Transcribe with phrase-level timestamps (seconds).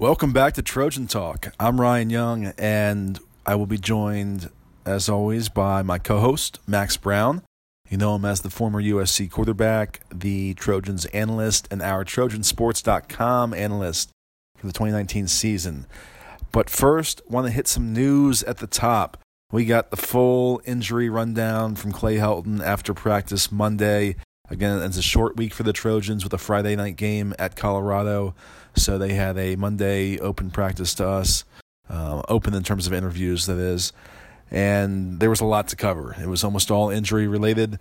[0.00, 1.52] Welcome back to Trojan Talk.
[1.60, 4.48] I'm Ryan Young, and I will be joined,
[4.86, 7.42] as always, by my co host, Max Brown.
[7.90, 14.08] You know him as the former USC quarterback, the Trojans analyst, and our Trojansports.com analyst
[14.56, 15.84] for the 2019 season.
[16.50, 19.18] But first, want to hit some news at the top.
[19.52, 24.16] We got the full injury rundown from Clay Helton after practice Monday.
[24.48, 28.34] Again, it's a short week for the Trojans with a Friday night game at Colorado.
[28.76, 31.44] So they had a Monday open practice to us,
[31.88, 33.92] uh, open in terms of interviews, that is.
[34.50, 36.16] And there was a lot to cover.
[36.20, 37.78] It was almost all injury related.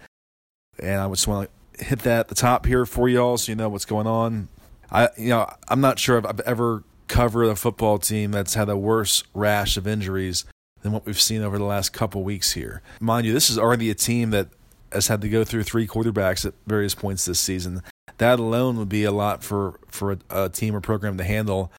[0.77, 3.55] And I just want to hit that at the top here for y'all so you
[3.55, 4.49] know what's going on.
[4.91, 8.69] I, you know, I'm not sure if I've ever covered a football team that's had
[8.69, 10.45] a worse rash of injuries
[10.81, 12.81] than what we've seen over the last couple weeks here.
[12.99, 14.47] Mind you, this is already a team that
[14.91, 17.83] has had to go through three quarterbacks at various points this season
[18.19, 21.71] that alone would be a lot for for a, a team or program to handle.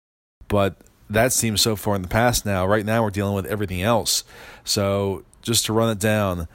[0.49, 0.77] But
[1.09, 2.67] that seems so far in the past now.
[2.67, 4.25] Right now, we're dealing with everything else.
[4.65, 6.49] So just to run it down,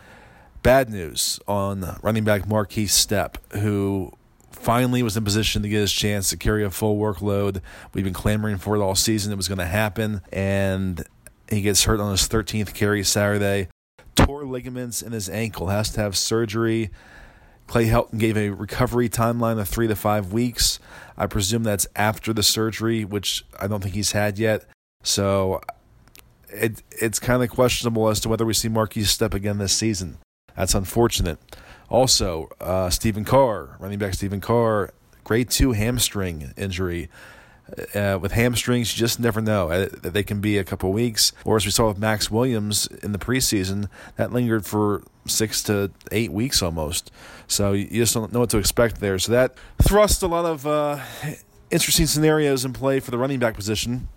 [0.64, 4.12] bad news on running back Markese Stepp, who
[4.52, 7.62] finally was in position to get his chance to carry a full workload.
[7.94, 9.32] We've been clamoring for it all season.
[9.32, 11.04] It was going to happen, and
[11.50, 13.68] he gets hurt on his 13th carry Saturday.
[14.16, 16.90] Tore ligaments in his ankle, has to have surgery.
[17.68, 20.80] Clay Helton gave a recovery timeline of three to five weeks.
[21.18, 24.66] I presume that's after the surgery, which I don't think he's had yet.
[25.04, 25.62] So
[26.50, 30.18] it it's kind of questionable as to whether we see Markese Stepp again this season.
[30.56, 31.40] That's unfortunate.
[31.90, 34.92] Also, uh, Stephen Carr, running back Stephen Carr,
[35.24, 37.10] grade two hamstring injury.
[37.96, 39.72] Uh, with hamstrings, you just never know.
[39.72, 43.12] Uh, they can be a couple weeks, or as we saw with Max Williams in
[43.12, 47.12] the preseason, that lingered for six to eight weeks almost.
[47.48, 49.18] So you just don't know what to expect there.
[49.18, 51.00] So that thrust a lot of uh,
[51.72, 54.10] interesting scenarios in play for the running back position.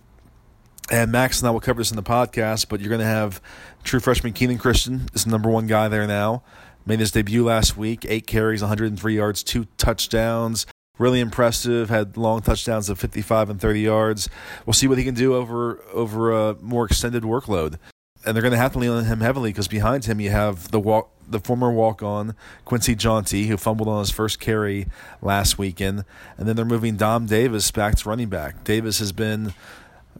[0.90, 3.40] And Max and I will cover this in the podcast, but you're going to have
[3.82, 6.42] true freshman Kenan Christon is the number one guy there now.
[6.84, 10.66] Made his debut last week, eight carries, 103 yards, two touchdowns
[10.98, 11.88] really impressive.
[11.88, 14.28] Had long touchdowns of 55 and 30 yards.
[14.66, 17.78] We'll see what he can do over over a more extended workload.
[18.26, 20.70] And they're going to have to lean on him heavily because behind him you have
[20.70, 24.88] the walk, the former walk on Quincy Jountti, who fumbled on his first carry
[25.22, 26.04] last weekend,
[26.36, 28.64] and then they're moving Dom Davis back to running back.
[28.64, 29.54] Davis has been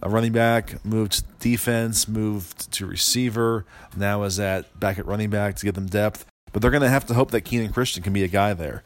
[0.00, 3.64] a running back, moved defense, moved to receiver,
[3.96, 6.24] now is at back at running back to get them depth.
[6.52, 8.82] But they're going to have to hope that Kenan Christon can be a guy there.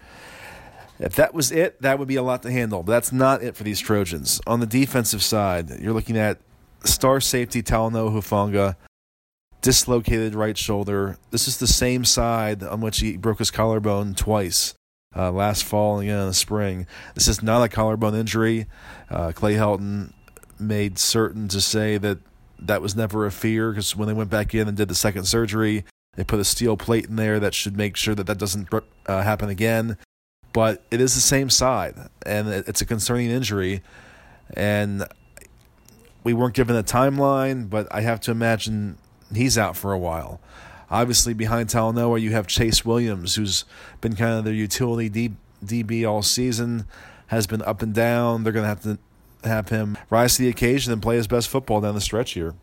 [1.02, 2.84] If that was it, that would be a lot to handle.
[2.84, 4.40] But that's not it for these Trojans.
[4.46, 6.38] On the defensive side, you're looking at
[6.84, 8.76] star safety Talanoa Hufanga,
[9.62, 11.18] dislocated right shoulder.
[11.32, 14.74] This is the same side on which he broke his collarbone twice.
[15.14, 16.86] Uh, last fall and again in the spring.
[17.14, 18.66] This is not a collarbone injury.
[19.10, 20.12] Uh, Clay Helton
[20.58, 22.18] made certain to say that
[22.60, 25.24] that was never a fear because when they went back in and did the second
[25.24, 28.68] surgery, they put a steel plate in there that should make sure that that doesn't
[29.06, 29.98] uh, happen again
[30.52, 33.82] but it is the same side, and it's a concerning injury.
[34.54, 35.06] And
[36.24, 38.98] we weren't given a timeline, but I have to imagine
[39.34, 40.40] he's out for a while.
[40.90, 43.64] Obviously, behind Talanoa, you have Chase Williams, who's
[44.00, 45.32] been kind of their utility
[45.64, 46.86] DB all season,
[47.28, 48.44] has been up and down.
[48.44, 48.98] They're going to have to
[49.42, 52.54] have him rise to the occasion and play his best football down the stretch here.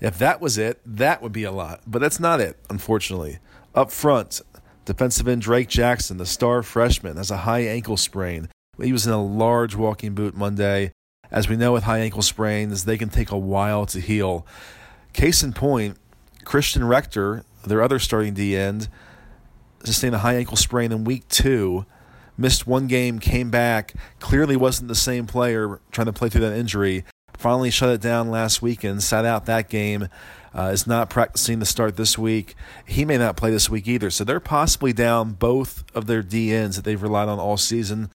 [0.00, 1.80] If that was it, that would be a lot.
[1.86, 3.38] But that's not it, unfortunately.
[3.74, 4.40] Up front,
[4.90, 8.48] Defensive end Drake Jackson, the star freshman, has a high ankle sprain.
[8.82, 10.90] He was in a large walking boot Monday.
[11.30, 14.44] As we know with high ankle sprains, they can take a while to heal.
[15.12, 15.96] Case in point,
[16.44, 18.88] Christian Rector, their other starting D end,
[19.84, 21.86] sustained a high ankle sprain in week two,
[22.36, 26.58] missed one game, came back, clearly wasn't the same player trying to play through that
[26.58, 27.04] injury.
[27.38, 30.08] Finally shut it down last weekend, sat out that game,
[30.54, 32.54] uh, is not practicing to start this week.
[32.84, 34.10] He may not play this week either.
[34.10, 38.10] So they're possibly down both of their DNs that they've relied on all season.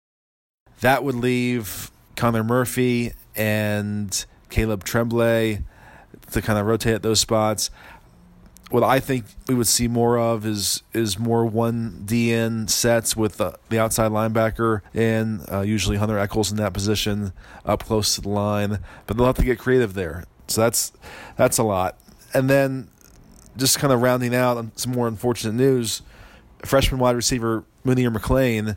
[0.81, 5.63] That would leave Connor Murphy and Caleb Tremblay
[6.31, 7.69] to kind of rotate at those spots.
[8.69, 13.37] What I think we would see more of is is more one DN sets with
[13.37, 17.33] the, the outside linebacker and uh, usually Hunter Echols in that position
[17.65, 18.79] up close to the line.
[19.05, 20.25] But they'll have to get creative there.
[20.47, 20.91] So that's
[21.35, 21.97] that's a lot.
[22.33, 22.87] And then
[23.57, 26.01] just kind of rounding out some more unfortunate news,
[26.65, 28.75] freshman wide receiver Munir McClain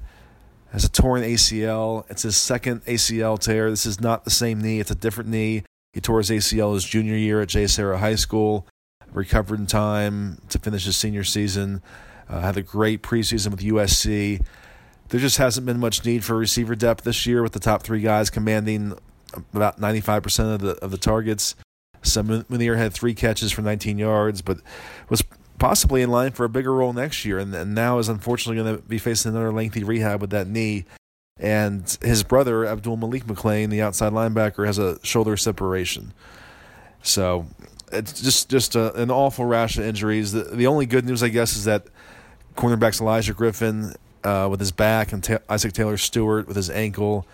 [0.73, 2.05] has a torn ACL.
[2.11, 3.70] It's his second ACL tear.
[3.70, 5.64] This is not the same knee, it's a different knee.
[5.93, 8.67] He tore his ACL his junior year at JSerra High School,
[9.12, 11.81] recovered in time to finish his senior season,
[12.29, 14.44] uh, had a great preseason with USC.
[15.09, 18.00] There just hasn't been much need for receiver depth this year with the top three
[18.00, 18.99] guys commanding
[19.55, 21.55] about 95% of the of the targets.
[22.06, 24.58] Munir had three catches for 19 yards, but
[25.08, 25.23] was
[25.58, 28.76] possibly in line for a bigger role next year, and, and now is unfortunately going
[28.76, 30.85] to be facing another lengthy rehab with that knee.
[31.38, 36.14] And his brother Abdul Malik McClain, the outside linebacker, has a shoulder separation.
[37.03, 37.47] So
[37.93, 40.32] it's just just a, an awful rash of injuries.
[40.32, 41.87] The, the only good news, I guess, is that
[42.56, 43.94] cornerbacks Olaijah Griffin
[44.25, 47.26] uh, with his back and Ta- Isaac Taylor Stewart with his ankle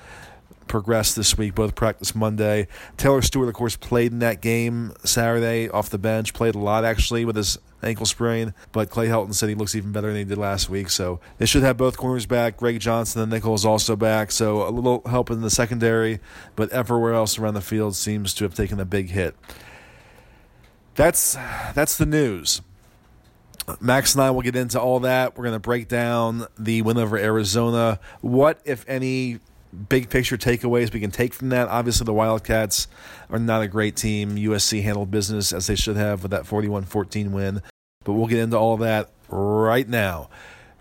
[0.66, 1.54] progressed this week.
[1.54, 2.68] Both practice Monday.
[2.96, 6.34] Taylor Stewart, of course, played in that game Saturday off the bench.
[6.34, 8.54] Played a lot actually with his ankle sprain.
[8.72, 10.90] But Clay Helton said he looks even better than he did last week.
[10.90, 12.56] So they should have both corners back.
[12.56, 14.30] Greg Johnson, the nickel, is also back.
[14.30, 16.20] So a little help in the secondary,
[16.56, 19.36] but everywhere else around the field seems to have taken a big hit.
[20.94, 21.34] That's
[21.74, 22.60] that's the news.
[23.80, 25.36] Max and I will get into all that.
[25.36, 28.00] We're going to break down the win over Arizona.
[28.20, 29.38] What, if any,
[29.88, 31.68] big picture takeaways we can take from that?
[31.68, 32.88] Obviously, the Wildcats
[33.30, 34.36] are not a great team.
[34.36, 37.62] USC handled business as they should have with that 41 14 win.
[38.04, 40.28] But we'll get into all that right now.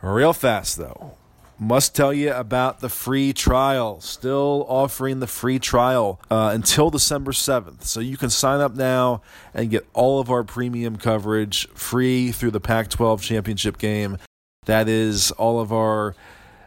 [0.01, 1.15] Real fast, though
[1.61, 4.01] must tell you about the free trial.
[4.01, 7.83] Still offering the free trial uh, until December 7th.
[7.83, 9.21] So you can sign up now
[9.53, 14.17] and get all of our premium coverage free through the Pac 12 championship game.
[14.65, 16.15] That is all of our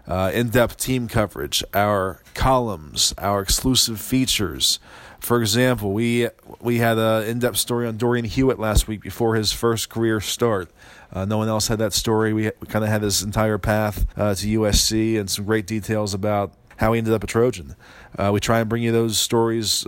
[0.07, 4.79] uh, in depth team coverage, our columns, our exclusive features.
[5.21, 6.29] For example, we
[6.61, 10.21] we had an in depth story on Dorian Hewett last week before his first career
[10.21, 10.71] start.
[11.13, 12.33] Uh, no one else had that story.
[12.33, 16.13] We, we kind of had his entire path uh, to USC and some great details
[16.13, 17.77] about how he ended up a Trojan.
[18.19, 19.87] Uh, we try and bring you those stories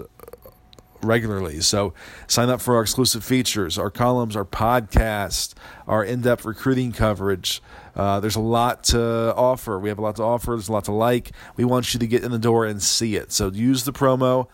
[1.02, 1.60] regularly.
[1.60, 1.94] So
[2.26, 5.54] sign up for our exclusive features, our columns, our podcast,
[5.86, 7.62] our in depth recruiting coverage.
[7.94, 9.78] Uh, there's a lot to offer.
[9.78, 10.52] We have a lot to offer.
[10.52, 11.32] There's a lot to like.
[11.56, 13.32] We want you to get in the door and see it.
[13.32, 14.48] So use the promo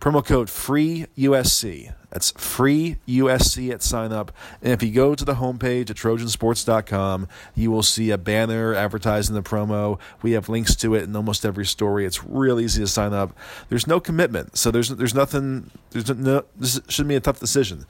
[0.00, 1.92] promo code free USC.
[2.10, 4.32] That's free USC at sign up.
[4.62, 9.34] And if you go to the homepage at trojansports.com, you will see a banner advertising
[9.34, 9.98] the promo.
[10.22, 12.06] We have links to it in almost every story.
[12.06, 13.36] It's real easy to sign up.
[13.68, 15.70] There's no commitment, so there's there's nothing.
[15.90, 16.44] There's no.
[16.56, 17.84] This shouldn't be a tough decision.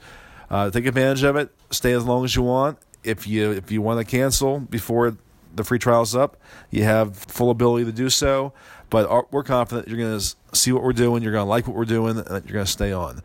[0.49, 1.51] Uh, take advantage of it.
[1.69, 2.77] Stay as long as you want.
[3.03, 5.15] If you if you want to cancel before
[5.55, 6.37] the free trial's up,
[6.71, 8.51] you have full ability to do so.
[8.89, 11.75] But we're confident you're going to see what we're doing, you're going to like what
[11.75, 13.21] we're doing, and you're going to stay on.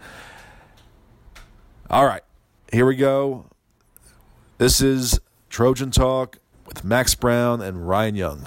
[1.91, 2.23] All right,
[2.73, 3.47] here we go.
[4.59, 8.47] This is Trojan Talk with Max Brown and Ryan Young.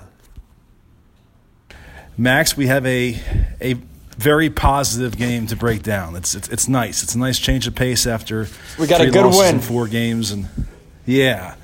[2.17, 3.19] Max, we have a
[3.61, 3.75] a
[4.17, 6.15] very positive game to break down.
[6.15, 7.03] It's it's, it's nice.
[7.03, 8.47] It's a nice change of pace after
[8.79, 10.47] we got a good win four games, and
[11.05, 11.55] yeah,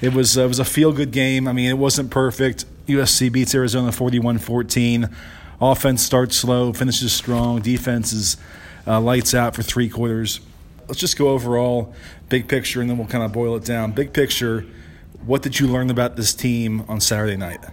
[0.00, 1.46] it was uh, it was a feel good game.
[1.46, 2.64] I mean, it wasn't perfect.
[2.86, 5.10] USC beats Arizona 41-14.
[5.64, 7.62] Offense starts slow, finishes strong.
[7.62, 8.36] Defense is
[8.86, 10.40] uh, lights out for three quarters.
[10.88, 11.94] Let's just go overall,
[12.28, 13.92] big picture, and then we'll kind of boil it down.
[13.92, 14.66] Big picture,
[15.24, 17.64] what did you learn about this team on Saturday night?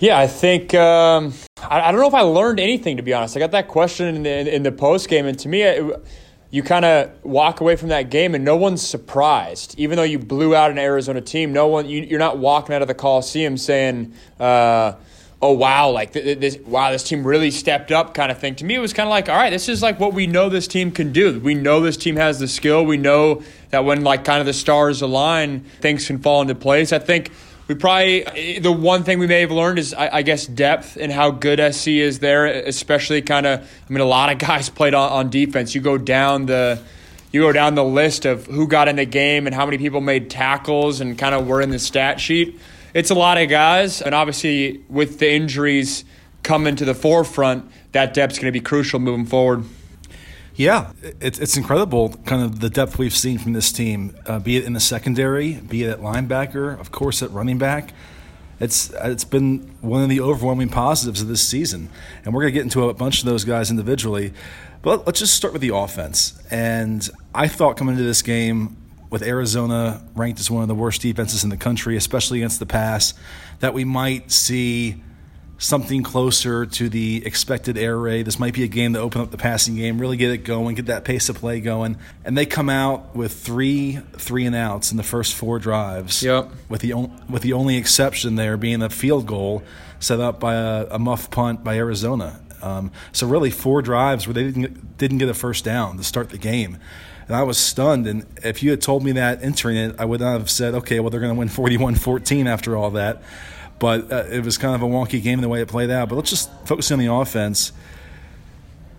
[0.00, 3.36] Yeah, I think um, I, I, don't know if I learned anything to be honest.
[3.36, 6.04] I got that question in the, in the post game, and to me, it,
[6.50, 9.78] you kind of walk away from that game and no one's surprised.
[9.78, 12.82] Even though you blew out an Arizona team, no one you, are not walking out
[12.82, 14.12] of the Coliseum saying.
[14.40, 14.94] Uh,
[15.42, 18.54] oh wow, like this, wow, this team really stepped up kind of thing.
[18.54, 20.48] To me, it was kind of like, all right, this is like what we know
[20.48, 21.40] this team can do.
[21.40, 22.86] We know this team has the skill.
[22.86, 26.92] We know that when like kind of the stars align, things can fall into place.
[26.92, 27.32] I think
[27.66, 31.10] we probably the one thing we may have learned is I, I, guess depth and
[31.10, 33.60] how good SC is there, especially kind of.
[33.60, 35.74] I mean, a lot of guys played on, on defense.
[35.74, 36.80] You go down the
[37.32, 40.00] you go down the list of who got in the game and how many people
[40.00, 42.60] made tackles and kind of were in the stat sheet
[42.94, 46.04] it's a lot of guys, and obviously with the injuries
[46.42, 49.64] coming to the forefront, that depth's going to be crucial moving forward.
[50.54, 54.58] Yeah, it's it's incredible, kind of the depth we've seen from this team, uh, be
[54.58, 57.94] it in the secondary, be it at linebacker, of course at running back.
[58.60, 61.88] It's it's been one of the overwhelming positives of this season,
[62.24, 64.34] and we're going to get into a bunch of those guys individually.
[64.82, 66.40] But let's just start with the offense.
[66.50, 68.76] And I thought coming into this game,
[69.12, 72.66] with Arizona ranked as one of the worst defenses in the country, especially against the
[72.66, 73.12] pass,
[73.60, 75.02] that we might see
[75.58, 78.24] something closer to the expected air raid.
[78.24, 80.74] This might be a game to open up the passing game, really get it going,
[80.76, 81.98] get that pace of play going.
[82.24, 86.22] And they come out with three three and outs in the first four drives.
[86.22, 86.50] Yep.
[86.70, 86.94] With the
[87.28, 89.62] with the only exception there being a field goal
[90.00, 92.40] set up by a, a muff punt by Arizona.
[92.62, 96.30] Um, so really four drives where they didn't didn't get a first down to start
[96.30, 96.78] the game
[97.26, 98.06] and I was stunned.
[98.06, 101.00] And if you had told me that entering it, I would not have said, okay,
[101.00, 103.22] well, they're going to win 41 14 after all that.
[103.78, 106.08] But uh, it was kind of a wonky game the way it played out.
[106.08, 107.72] But let's just focus on the offense.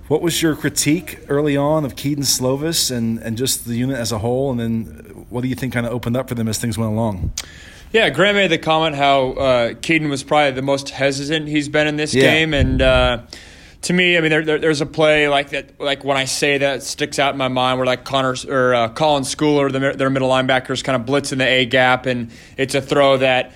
[0.09, 4.11] What was your critique early on of Kedon Slovis and, and just the unit as
[4.11, 4.51] a whole?
[4.51, 6.91] And then what do you think kind of opened up for them as things went
[6.91, 7.31] along?
[7.93, 11.87] Yeah, Grant made the comment how uh, Kedon was probably the most hesitant he's been
[11.87, 12.23] in this Yeah.
[12.23, 13.19] game, and uh,
[13.83, 16.57] to me, I mean, there, there, there's a play like that, like when I say
[16.57, 20.09] that sticks out in my mind, where like Connor or uh, Colin Schooler, the, their
[20.09, 23.53] middle linebackers, kind of blitz in the A gap, and it's a throw that.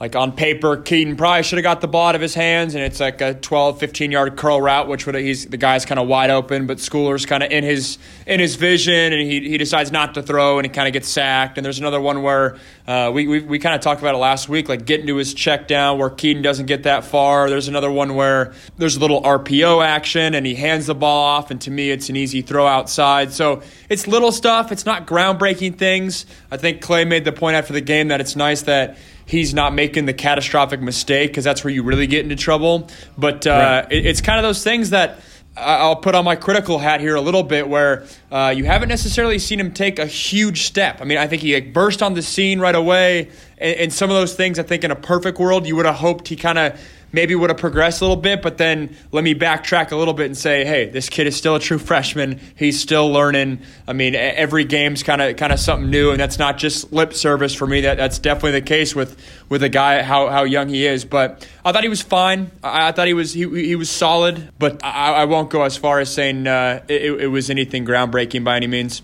[0.00, 2.84] Like on paper, Kedon probably should have got the ball out of his hands, and
[2.84, 6.06] it's like a 12, 15 yard curl route, which would he's the guy's kind of
[6.06, 9.90] wide open, but Schooler's kind of in his in his vision, and he, he decides
[9.90, 11.58] not to throw, and he kind of gets sacked.
[11.58, 14.48] And there's another one where uh, we we, we kind of talked about it last
[14.48, 17.50] week, like getting to his check down where Kedon doesn't get that far.
[17.50, 21.50] There's another one where there's a little RPO action, and he hands the ball off,
[21.50, 23.32] and to me, it's an easy throw outside.
[23.32, 24.70] So it's little stuff.
[24.70, 26.24] It's not groundbreaking things.
[26.52, 28.96] I think Clay made the point after the game that it's nice that
[29.28, 32.88] he's not making the catastrophic mistake because that's where you really get into trouble.
[33.16, 33.50] But uh,
[33.84, 33.92] Right.
[33.92, 35.20] it, it's kind of those things that
[35.56, 39.40] I'll put on my critical hat here a little bit, where uh, you haven't necessarily
[39.40, 41.00] seen him take a huge step.
[41.00, 44.08] I mean, I think he like, burst on the scene right away, and, and some
[44.08, 44.58] of those things.
[44.58, 46.80] I think in a perfect world, you would have hoped he kind of
[47.12, 50.26] maybe would have progressed a little bit, but then let me backtrack a little bit
[50.26, 52.40] and say, hey, this kid is still a true freshman.
[52.56, 53.60] He's still learning.
[53.86, 57.14] I mean, every game's kind of kind of something new, and that's not just lip
[57.14, 57.82] service for me.
[57.82, 59.16] That that's definitely the case with
[59.48, 61.04] with a guy how how young he is.
[61.04, 62.50] But I thought he was fine.
[62.62, 65.76] I, I thought he was he, he was solid, but I, I won't go as
[65.76, 69.02] far as saying uh, it, it was anything groundbreaking by any means.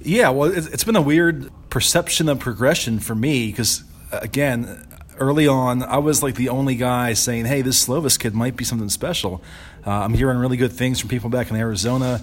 [0.00, 4.86] Yeah, well, it's been a weird perception of progression for me because, again,
[5.18, 8.64] early on, I was like the only guy saying, hey, this Slovis kid might be
[8.64, 9.42] something special.
[9.86, 12.22] Uh, I'm hearing really good things from people back in Arizona.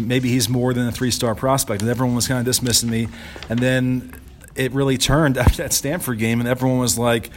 [0.00, 3.08] Maybe he's more than a three star prospect, and everyone was kind of dismissing me.
[3.48, 4.14] And then
[4.54, 7.30] it really turned after that Stanford game, and everyone was like,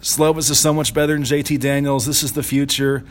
[0.00, 2.06] Slovis is so much better than JT Daniels.
[2.06, 3.04] This is the future.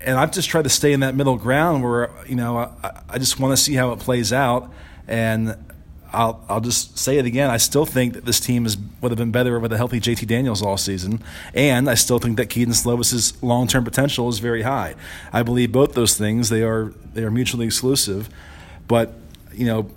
[0.00, 3.18] And I've just tried to stay in that middle ground where, you know, I, I
[3.18, 4.70] just want to see how it plays out.
[5.08, 5.56] And
[6.16, 7.50] I'll, I'll just say it again.
[7.50, 10.26] I still think that this team is, would have been better with a healthy JT
[10.26, 11.22] Daniels all season.
[11.52, 14.94] And I still think that Kedon Slovis's long term potential is very high.
[15.30, 18.30] I believe both those things, they are, they are mutually exclusive.
[18.88, 19.12] But,
[19.52, 19.90] you know,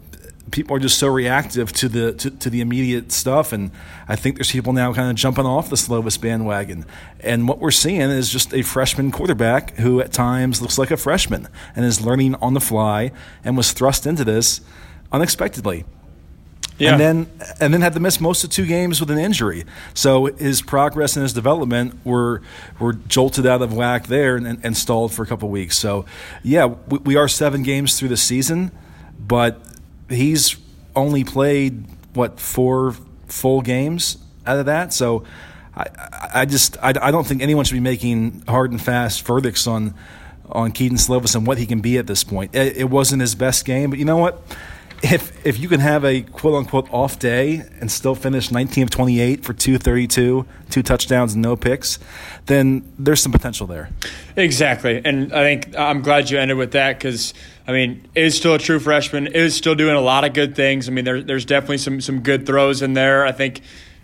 [0.52, 3.70] people are just so reactive to the to, to the immediate stuff and
[4.08, 6.88] I think there's people now kind of jumping off the Slovis bandwagon
[7.20, 10.98] and what we're seeing is just a freshman quarterback who at times looks like a
[10.98, 13.12] freshman and is learning on the fly
[13.44, 14.62] and was thrust into this
[15.12, 15.86] unexpectedly
[16.80, 16.92] Yeah.
[16.94, 19.66] and then and then had to miss most of two games with an injury.
[19.94, 22.42] So his progress and his development were
[22.80, 25.78] were jolted out of whack there and, and stalled for a couple weeks.
[25.78, 26.06] So
[26.44, 28.72] yeah, we, we are seven games through the season,
[29.20, 29.60] but
[30.10, 30.56] he's
[30.96, 32.96] only played what four
[33.28, 34.18] full games
[34.48, 34.94] out of that.
[34.94, 35.24] So
[35.76, 35.86] I,
[36.34, 39.94] I- just I, I don't think anyone should be making hard and fast verdicts on
[40.52, 42.56] on Kedon Slovis and what he can be at this point.
[42.56, 44.42] It, it wasn't his best game, but you know what?
[45.02, 48.90] If if you can have a quote unquote off day and still finish 19 of
[48.90, 52.00] 28 for 232, two touchdowns and no picks,
[52.48, 53.90] then there's some potential there.
[54.36, 57.34] Exactly, and I think I'm glad you ended with that because
[57.70, 60.90] I mean, is still a true freshman, is still doing a lot of good things.
[60.90, 63.28] I mean, there, there's definitely some some good throws in there.
[63.28, 63.62] I think,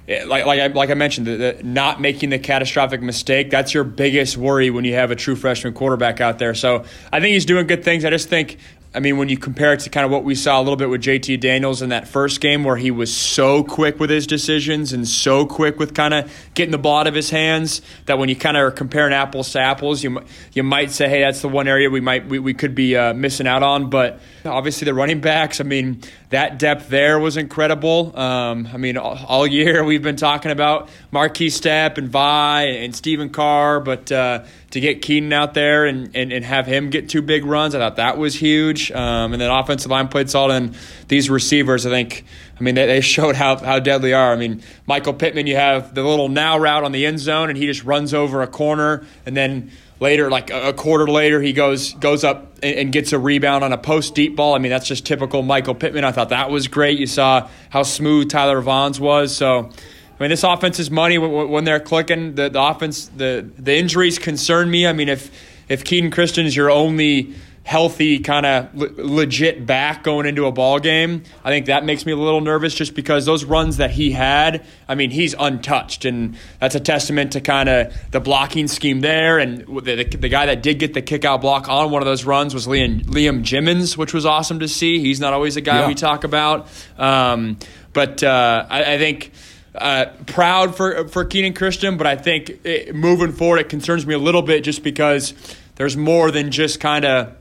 [0.07, 3.73] eh, like like I, like I mentioned, the, the not making the catastrophic mistake that's
[3.73, 6.53] your biggest worry when you have a true freshman quarterback out there.
[6.53, 8.05] So I think he's doing good things.
[8.05, 8.59] I just think.
[8.95, 10.89] I mean, when you compare it to kind of what we saw a little bit
[10.89, 14.93] with JT Daniels in that first game, where he was so quick with his decisions
[14.93, 18.29] and so quick with kind of getting the ball out of his hands, that when
[18.29, 20.21] you kind of are comparing apples to apples, you
[20.53, 23.13] you might say, hey, that's the one area we might we, we could be uh,
[23.13, 23.89] missing out on.
[23.89, 26.01] But obviously, the running backs, I mean,
[26.35, 28.11] that depth there was incredible.
[28.19, 32.93] Um, I mean, all, all year we've been talking about Markese Stepp and Vi and
[32.93, 37.07] Stephen Carr, but uh, to get Kenan out there and, and, and have him get
[37.07, 38.91] two big runs, I thought that was huge.
[38.91, 40.77] Um, and then offensive line played solid, and
[41.07, 42.25] these receivers, I think,
[42.59, 44.33] I mean, they, they showed how, how deadly are.
[44.33, 47.57] I mean, Michael Pittman, you have the little now route on the end zone, and
[47.57, 51.93] he just runs over a corner, and then later, like a, quarter later, he goes
[51.93, 54.55] goes up and, gets a rebound on a post deep ball.
[54.55, 56.03] I mean, that's just typical Michael Pittman.
[56.03, 56.99] I thought that was great.
[56.99, 59.35] You saw how smooth Tyler Vaughns was.
[59.35, 62.35] So, I mean, this offense is money when, when they're clicking.
[62.35, 64.87] The, the offense, the the injuries concern me.
[64.87, 65.31] I mean, if
[65.69, 67.33] if Kenan Christon is your only
[67.65, 72.05] healthy kind of le- legit back going into a ball game, I think that makes
[72.05, 76.05] me a little nervous just because those runs that he had, I mean, he's untouched,
[76.05, 79.39] and that's a testament to kind of the blocking scheme there.
[79.39, 82.05] And the, the, the guy that did get the kick out block on one of
[82.05, 84.99] those runs was Liam, Liam Jimmons, which was awesome to see.
[84.99, 85.87] He's not always a guy Yeah.
[85.87, 86.67] we talk about,
[86.99, 87.57] um,
[87.93, 89.31] but uh, I, I think
[89.73, 94.13] uh, proud for for Kenan Christon, but I think it, moving forward, it concerns me
[94.13, 95.33] a little bit just because
[95.77, 97.35] there's more than just kind of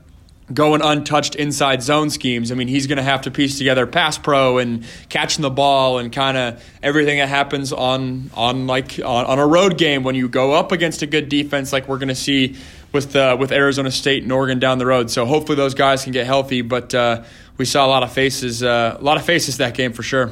[0.53, 2.51] going untouched inside zone schemes.
[2.51, 5.97] I mean, he's going to have to piece together pass pro and catching the ball
[5.97, 10.13] and kind of everything that happens on on like on, on, a road game when
[10.13, 12.55] you go up against a good defense, like we're going to see
[12.91, 15.09] with uh, with Arizona State and Oregon down the road.
[15.09, 16.61] So hopefully those guys can get healthy.
[16.61, 17.23] But uh,
[17.57, 20.31] we saw a lot of faces, uh, a lot of faces that game for sure.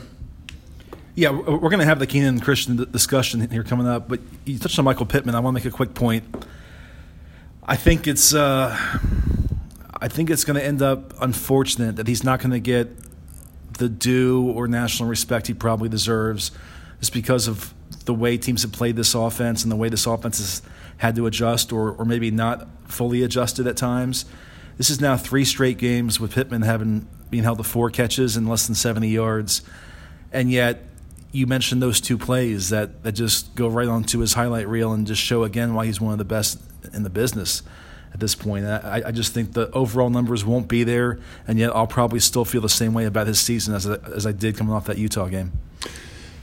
[1.15, 4.07] Yeah, we're going to have the Kenan Christon discussion here coming up.
[4.07, 5.35] But you touched on Michael Pittman.
[5.35, 6.23] I want to make a quick point.
[7.65, 8.77] I think it's uh,
[10.03, 12.89] I think it's going to end up unfortunate that he's not going to get
[13.77, 16.51] the due or national respect he probably deserves,
[16.99, 20.39] just because of the way teams have played this offense and the way this offense
[20.39, 20.61] has
[20.97, 24.25] had to adjust or, or maybe not fully adjusted at times.
[24.75, 28.49] This is now three straight games with Pittman having being held to four catches and
[28.49, 29.61] less than 70 yards,
[30.33, 30.83] and yet
[31.31, 35.07] you mentioned those two plays that, that just go right onto his highlight reel and
[35.07, 36.59] just show again why he's one of the best
[36.91, 37.63] in the business
[38.13, 38.65] at this point.
[38.65, 42.45] I, I, just think the overall numbers won't be there, and yet I'll probably still
[42.45, 44.97] feel the same way about his season as I, as I did coming off that
[44.97, 45.51] Utah game.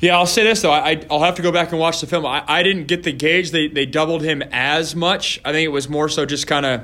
[0.01, 0.73] Yeah, I'll say this though.
[0.73, 2.25] I, will have to go back and watch the film.
[2.25, 3.51] I, I didn't get the gauge.
[3.51, 5.41] They, they doubled him as much.
[5.45, 6.81] I think it was more so just kind of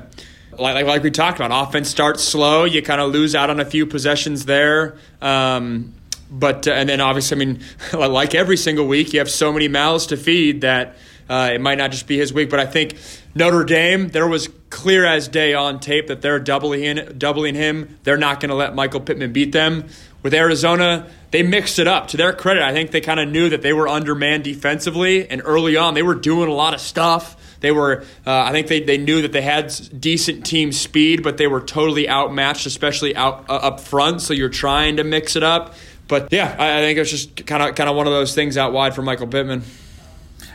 [0.51, 1.67] like, like, like we talked about.
[1.67, 2.65] Offense starts slow.
[2.65, 4.97] You kind of lose out on a few possessions there.
[5.19, 5.93] Um,
[6.29, 7.63] but uh, and then obviously, I mean,
[7.93, 10.95] like every single week, you have so many mouths to feed that
[11.27, 12.49] uh, it might not just be his week.
[12.49, 12.97] But I think
[13.37, 17.97] Notre Dame, there was clear as day on tape that they're doubling doubling him.
[18.03, 19.87] They're not going to let Michael Pittman beat them.
[20.23, 22.07] With Arizona, they mixed it up.
[22.09, 25.41] To their credit, I think they kind of knew that they were undermanned defensively, and
[25.45, 27.37] early on, they were doing a lot of stuff.
[27.59, 31.37] They were, uh, I think they, they knew that they had decent team speed, but
[31.37, 34.21] they were totally outmatched, especially out uh, up front.
[34.21, 35.75] So you're trying to mix it up.
[36.07, 38.57] But yeah, I, I think it's just kind of kind of one of those things
[38.57, 39.63] out wide for Michael Pittman.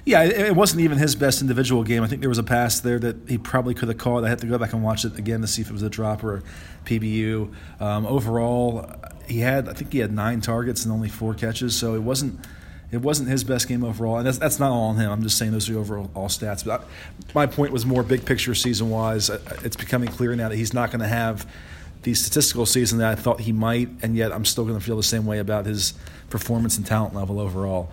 [0.04, 2.02] Yeah, it wasn't even his best individual game.
[2.02, 4.24] I think there was a pass there that he probably could have caught.
[4.24, 5.90] I had to go back and watch it again to see if it was a
[5.90, 6.42] drop or a
[6.84, 7.52] PBU.
[7.80, 8.90] Um, overall,
[9.28, 12.40] he had I think he had nine targets and only four catches, so it wasn't
[12.90, 15.10] it wasn't his best game overall, and that's, that's not all on him.
[15.10, 16.64] I'm just saying those are the overall stats.
[16.64, 16.84] But I,
[17.34, 19.30] my point was more big picture season wise.
[19.30, 21.48] It's becoming clear now that he's not going to have
[22.02, 24.96] the statistical season that I thought he might, and yet I'm still going to feel
[24.96, 25.94] the same way about his
[26.28, 27.90] performance and talent level overall.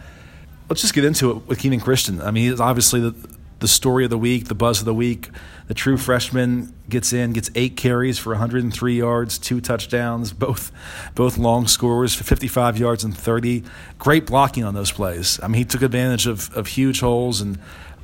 [0.70, 2.24] Let's just get into it with Kenan Christon.
[2.24, 3.16] I mean, he's obviously the,
[3.58, 5.30] the story of the week, the buzz of the week.
[5.68, 10.72] The true freshman gets in, gets eight carries for 103 yards, two touchdowns, both
[11.16, 13.64] both long scores for 55 yards and 30.
[13.98, 15.40] Great blocking on those plays.
[15.42, 17.60] I mean, he took advantage of, of huge holes and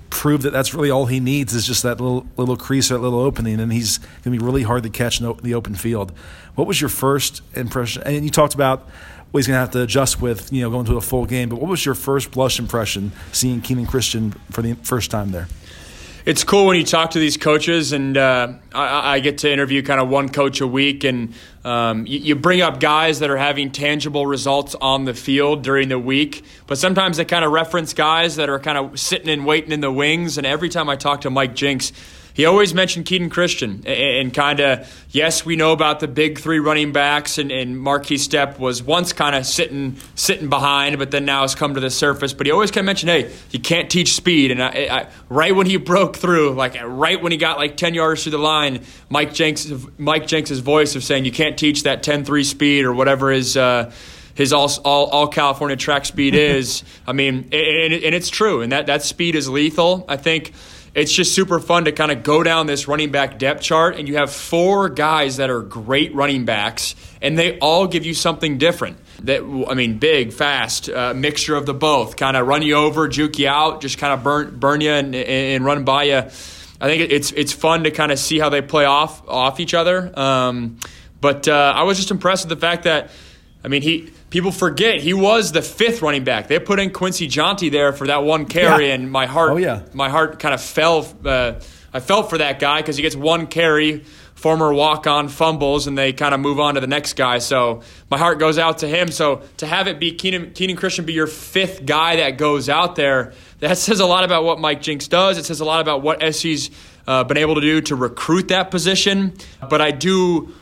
[0.10, 3.02] proved that that's really all he needs is just that little little crease or that
[3.02, 6.12] little opening, and he's going to be really hard to catch in the open field.
[6.56, 8.02] What was your first impression?
[8.04, 8.88] And you talked about
[9.36, 11.50] what he's going to have to adjust with, you know, going to a full game.
[11.50, 15.50] But what was your first blush impression seeing Kenan Christon for the first time there?
[16.26, 19.84] it's cool when you talk to these coaches, and uh, I, I, get to interview
[19.84, 23.38] kind of one coach a week, and um, you, you, bring up guys that are
[23.38, 27.94] having tangible results on the field during the week, but sometimes they kind of reference
[27.94, 30.40] guys that are kind of sitting and waiting in the wings.
[30.40, 31.92] And every time I talk to Mike Jinks,
[32.36, 36.38] he always mentioned Kenan Christon and, and kind of, yes, we know about the big
[36.38, 41.12] three running backs, and, and Markese Stepp was once kind of sitting sitting behind, but
[41.12, 42.34] then now has come to the surface.
[42.34, 44.52] But he always kind of mentioned, hey, you can't teach speed.
[44.52, 47.94] And I, I, right when he broke through, like right when he got like 10
[47.94, 52.04] yards through the line, Mike Jinks, Mike Jinks' voice of saying, you can't teach that
[52.04, 53.56] 10 3 speed or whatever his.
[53.56, 53.94] Uh,
[54.34, 56.84] his all, all, all California track speed is.
[57.08, 60.04] I mean, and, and, it's true, and that, that speed is lethal.
[60.10, 60.52] I think
[60.96, 64.08] it's just super fun to kind of go down this running back depth chart, and
[64.08, 68.58] you have four guys that are great running backs, and they all give you something
[68.58, 68.98] different.
[69.24, 72.16] That I mean, big, fast, uh, mixture of the both.
[72.16, 75.14] Kind of run you over, juke you out, just kind of burn burn you and,
[75.14, 76.16] and run by you.
[76.16, 79.74] I think it's it's fun to kind of see how they play off off each
[79.74, 80.18] other.
[80.18, 80.80] Um,
[81.22, 83.10] but uh, I was just impressed with the fact that,
[83.66, 86.48] I mean, he people forget he was the fifth running back.
[86.48, 88.94] They put in Quincy Jountti there for that one carry, yeah.
[88.94, 89.82] and my heart, oh, yeah.
[89.92, 91.08] my heart kind of fell.
[91.26, 91.54] Uh,
[91.92, 94.04] I felt for that guy because he gets one carry,
[94.36, 97.40] former walk-on fumbles, and they kind of move on to the next guy.
[97.40, 99.08] So my heart goes out to him.
[99.08, 102.96] So to have it be Keenan, Kenan Christon be your fifth guy that goes out
[102.96, 105.40] there, that says a lot about what Mike Jinks does.
[105.40, 106.70] It says a lot about what SC's
[107.08, 109.34] uh, been able to do to recruit that position.
[109.68, 110.54] But I do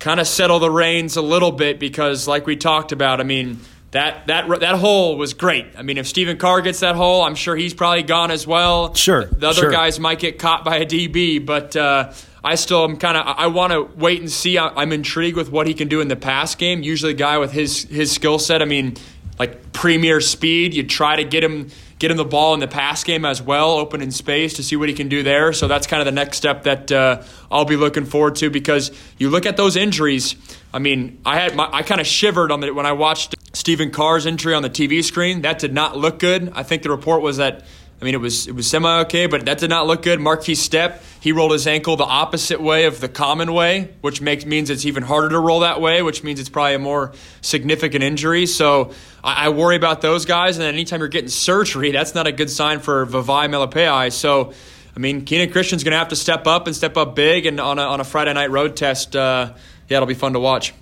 [0.00, 3.60] kind of settle the reins a little bit because, like we talked about, I mean,
[3.92, 5.66] that that that hole was great.
[5.76, 8.94] I mean, if Stephen Carr gets that hole, I'm sure he's probably gone as well.
[8.94, 9.26] Sure.
[9.26, 9.70] The other sure.
[9.70, 13.48] guys might get caught by a DB, but uh, I still am kind of I
[13.48, 14.58] want to wait and see.
[14.58, 16.82] I'm intrigued with what he can do in the pass game.
[16.82, 18.62] Usually, a guy with his his skill set.
[18.62, 18.96] I mean,
[19.38, 20.72] like premier speed.
[20.74, 23.72] You try to get him get him the ball in the pass game as well,
[23.72, 25.52] open in space to see what he can do there.
[25.52, 28.90] So that's kind of the next step that uh, I'll be looking forward to because
[29.18, 30.34] you look at those injuries.
[30.72, 33.90] I mean, I had my, I kind of shivered on the when I watched Stephen
[33.90, 35.42] Carr's injury on the TV screen.
[35.42, 36.50] That did not look good.
[36.54, 37.64] I think the report was that
[38.00, 40.20] I mean, it was it was semi okay, but that did not look good.
[40.20, 44.46] Markese Stepp, he rolled his ankle the opposite way of the common way, which makes
[44.46, 48.02] means it's even harder to roll that way, which means it's probably a more significant
[48.02, 48.46] injury.
[48.46, 50.56] So I, I worry about those guys.
[50.56, 54.12] And then anytime you're getting surgery, that's not a good sign for Vavae Malepeai.
[54.12, 54.52] So.
[54.92, 57.60] I mean, Kenan Christon's going to have to step up and step up big, and
[57.60, 59.54] on a, on a Friday night road test, uh,
[59.88, 60.74] yeah, it'll be fun to watch.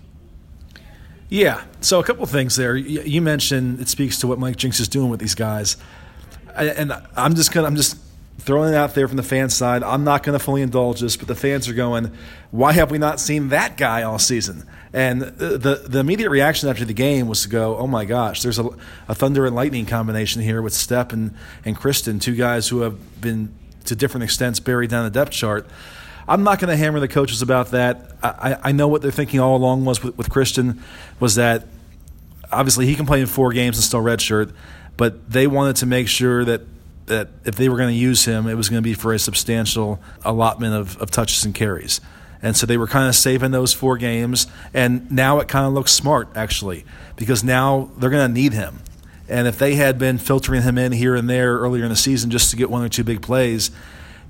[1.28, 1.62] Yeah.
[1.82, 2.74] So a couple things there.
[2.74, 5.76] You mentioned it speaks to what Mike Jinks is doing with these guys
[6.66, 7.96] and I'm just gonna I'm just
[8.38, 9.82] throwing it out there from the fan side.
[9.82, 12.12] I'm not going to fully indulge this, but the fans are going,
[12.50, 14.66] why have we not seen that guy all season?
[14.92, 18.58] And the the immediate reaction after the game was to go, oh my gosh, there's
[18.58, 18.70] a,
[19.06, 23.20] a thunder and lightning combination here with Stepp and, and Christon, two guys who have
[23.20, 23.52] been
[23.84, 25.66] to different extents buried down the depth chart.
[26.26, 28.12] I'm not going to hammer the coaches about that.
[28.22, 30.80] I, I know what they're thinking all along was with, with Christon
[31.20, 31.66] was that
[32.50, 34.52] obviously he can play in four games and still redshirt
[34.98, 36.60] but they wanted to make sure that
[37.06, 39.18] that if they were going to use him, it was going to be for a
[39.18, 42.02] substantial allotment of, of touches and carries.
[42.42, 44.46] And so they were kind of saving those four games.
[44.74, 46.84] And now it kind of looks smart, actually,
[47.16, 48.80] because now they're going to need him.
[49.26, 52.30] And if they had been filtering him in here and there earlier in the season
[52.30, 53.70] just to get one or two big plays,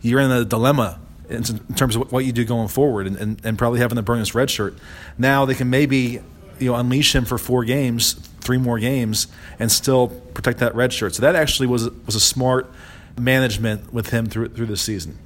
[0.00, 1.42] you're in a dilemma in
[1.74, 4.34] terms of what you do going forward and, and, and probably having to burn his
[4.34, 4.76] red shirt.
[5.18, 6.20] Now they can maybe
[6.58, 9.26] you know unleash him for four games, three more games,
[9.58, 11.14] and still protect that red shirt.
[11.14, 12.72] So that actually was was a smart
[13.18, 15.18] management with him through through the season.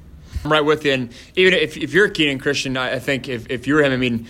[0.43, 3.65] I'm right with you, and even if, if you're Kenan Christon, I think if, if
[3.65, 4.27] you're him, I mean,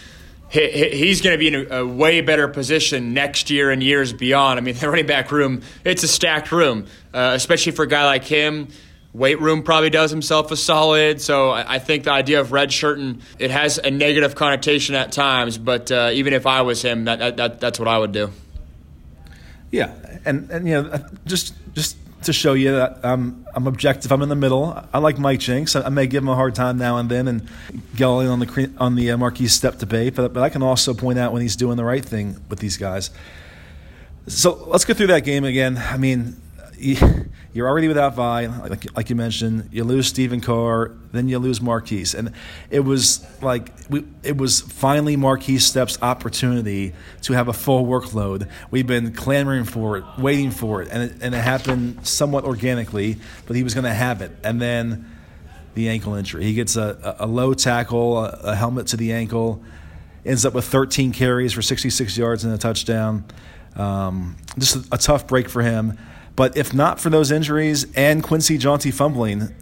[0.48, 4.60] he, he's going to be in a, way better position next year and years beyond.
[4.60, 8.06] I mean, the running back room, it's a stacked room, uh, especially for a guy
[8.06, 8.68] like him
[9.14, 11.22] weight room probably does himself a solid.
[11.22, 15.58] So I, think the idea of red shirting it has a negative connotation at times.
[15.58, 18.32] But uh, even if I was him, that, that, that's what I would do.
[19.74, 19.92] Yeah,
[20.24, 24.12] and and you know just just to show you that I'm I'm objective.
[24.12, 24.80] I'm in the middle.
[24.94, 25.76] I like Mike Jinks.
[25.76, 27.50] I, may give him a hard time now and then and
[27.96, 31.18] in on the on the uh, step Stepp debate, but but I can also point
[31.18, 33.10] out when he's doing the right thing with these guys.
[34.28, 35.80] So let's go through that game again.
[35.80, 36.40] I mean,
[37.54, 39.70] you're already without Vi, like, like you mentioned.
[39.72, 42.32] You lose Stephen Carr, then you lose Markese, and
[42.72, 48.50] it was like we, it was finally Markese Stepp's opportunity to have a full workload.
[48.72, 53.18] We've been clamoring for it, waiting for it, and it, and it happened somewhat organically,
[53.46, 55.10] but he was going to have it, and then
[55.76, 56.44] the ankle injury.
[56.46, 59.64] He gets a, a low tackle, a, a helmet to the ankle,
[60.26, 63.26] ends up with 13 carries for 66 yards and a touchdown.
[63.76, 65.98] Um, just a, a tough break for him.
[66.36, 69.54] But if not for those injuries and Quincy Jountti fumbling,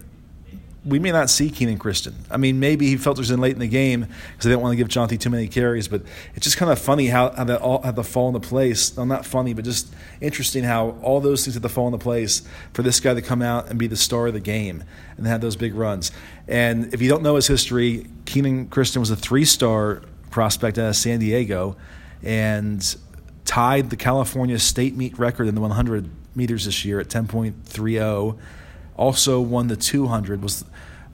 [0.84, 2.14] we may not see Kenan Christon.
[2.28, 4.76] I mean, maybe he filters in late in the game because they didn't want to
[4.76, 5.86] give Jountti too many carries.
[5.86, 6.02] But
[6.34, 8.96] it's just kind of funny how, how that all had to fall into place.
[8.96, 12.42] Well, not funny, but just interesting how all those things had to fall into place
[12.72, 14.82] for this guy to come out and be the star of the game
[15.16, 16.10] and have those big runs.
[16.48, 20.96] And if you don't know his history, Kenan Christon was a three-star prospect out of
[20.96, 21.76] San Diego
[22.24, 22.96] and
[23.44, 28.38] tied the California state meet record in the 100 meters this year at 10.30.
[28.96, 30.42] Also won the 200.
[30.42, 30.64] Was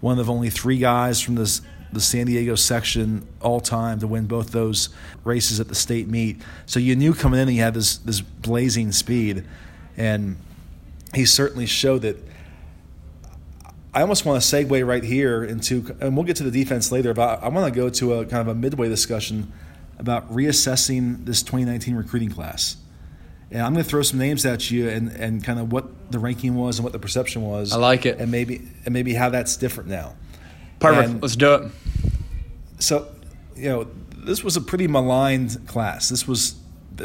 [0.00, 4.26] one of only three guys from this the San Diego section all time to win
[4.26, 4.90] both those
[5.24, 6.40] races at the state meet.
[6.66, 9.44] So you knew coming in he had this this blazing speed,
[9.96, 10.36] and
[11.14, 12.16] he certainly showed that.
[13.94, 17.14] I almost want to segue right here into, and we'll get to the defense later.
[17.14, 19.50] But I want to go to a kind of a midway discussion
[19.98, 22.76] about reassessing this 2019 recruiting class.
[23.50, 26.18] And I'm going to throw some names at you and, and kind of what the
[26.18, 27.72] ranking was and what the perception was.
[27.72, 28.18] I like it.
[28.18, 30.14] And maybe and maybe how that's different now.
[30.80, 31.08] Perfect.
[31.08, 31.72] And Let's do it.
[32.78, 33.08] So,
[33.56, 36.08] you know, this was a pretty maligned class.
[36.08, 36.56] This was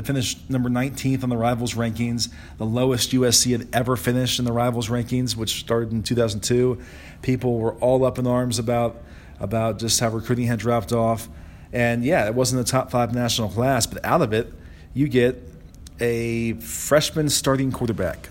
[0.04, 4.52] finished number 19th on the Rivals rankings, the lowest USC had ever finished in the
[4.52, 6.82] Rivals rankings, which started in 2002.
[7.22, 9.02] People were all up in arms about
[9.40, 11.28] about just how recruiting had dropped off.
[11.72, 14.54] And yeah, it wasn't a top five national class, but out of it,
[14.94, 15.53] you get
[16.00, 18.30] a freshman starting quarterback,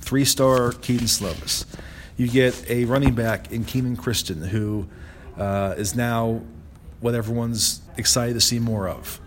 [0.00, 1.64] three star Kedon Slovis.
[2.16, 4.86] You get a running back in Kenan Christon, who
[5.36, 6.42] uh, is now
[7.00, 9.20] what everyone's excited to see more of.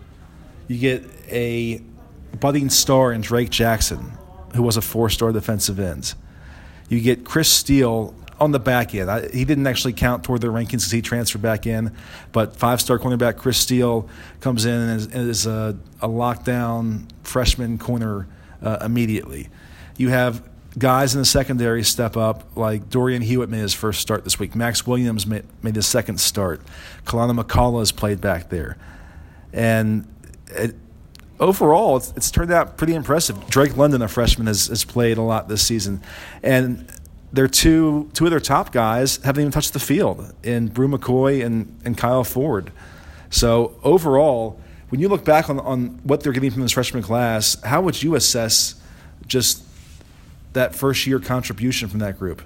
[0.66, 1.82] You get a
[2.38, 4.12] budding star in Drake Jackson,
[4.54, 6.14] who was a four star defensive end.
[6.88, 9.10] You get Chris Steele on the back end.
[9.10, 11.94] I, he didn't actually count toward the rankings because he transferred back in,
[12.32, 14.08] but five star cornerback Chris Steele
[14.40, 18.26] comes in and is, is a, a lockdown freshman corner
[18.62, 19.48] uh, immediately.
[19.96, 20.42] You have
[20.78, 24.54] guys in the secondary step up, like Dorian Hewett made his first start this week.
[24.54, 26.62] Max Williams made, made his second start.
[27.04, 28.78] Kalana McCullough has played back there.
[29.52, 30.06] And
[30.46, 30.76] it,
[31.40, 33.48] overall, it's, it's, turned out pretty impressive.
[33.48, 36.02] Drake London, a freshman, has, has played a lot this season.
[36.42, 36.86] And
[37.32, 41.44] their two, two of their top guys haven't even touched the field in Bru McCoy
[41.44, 42.72] and, and Kyle Ford.
[43.30, 47.60] So overall, when you look back on, on what they're getting from this freshman class,
[47.62, 48.74] how would you assess
[49.26, 49.62] just
[50.52, 52.42] that first year contribution from that group?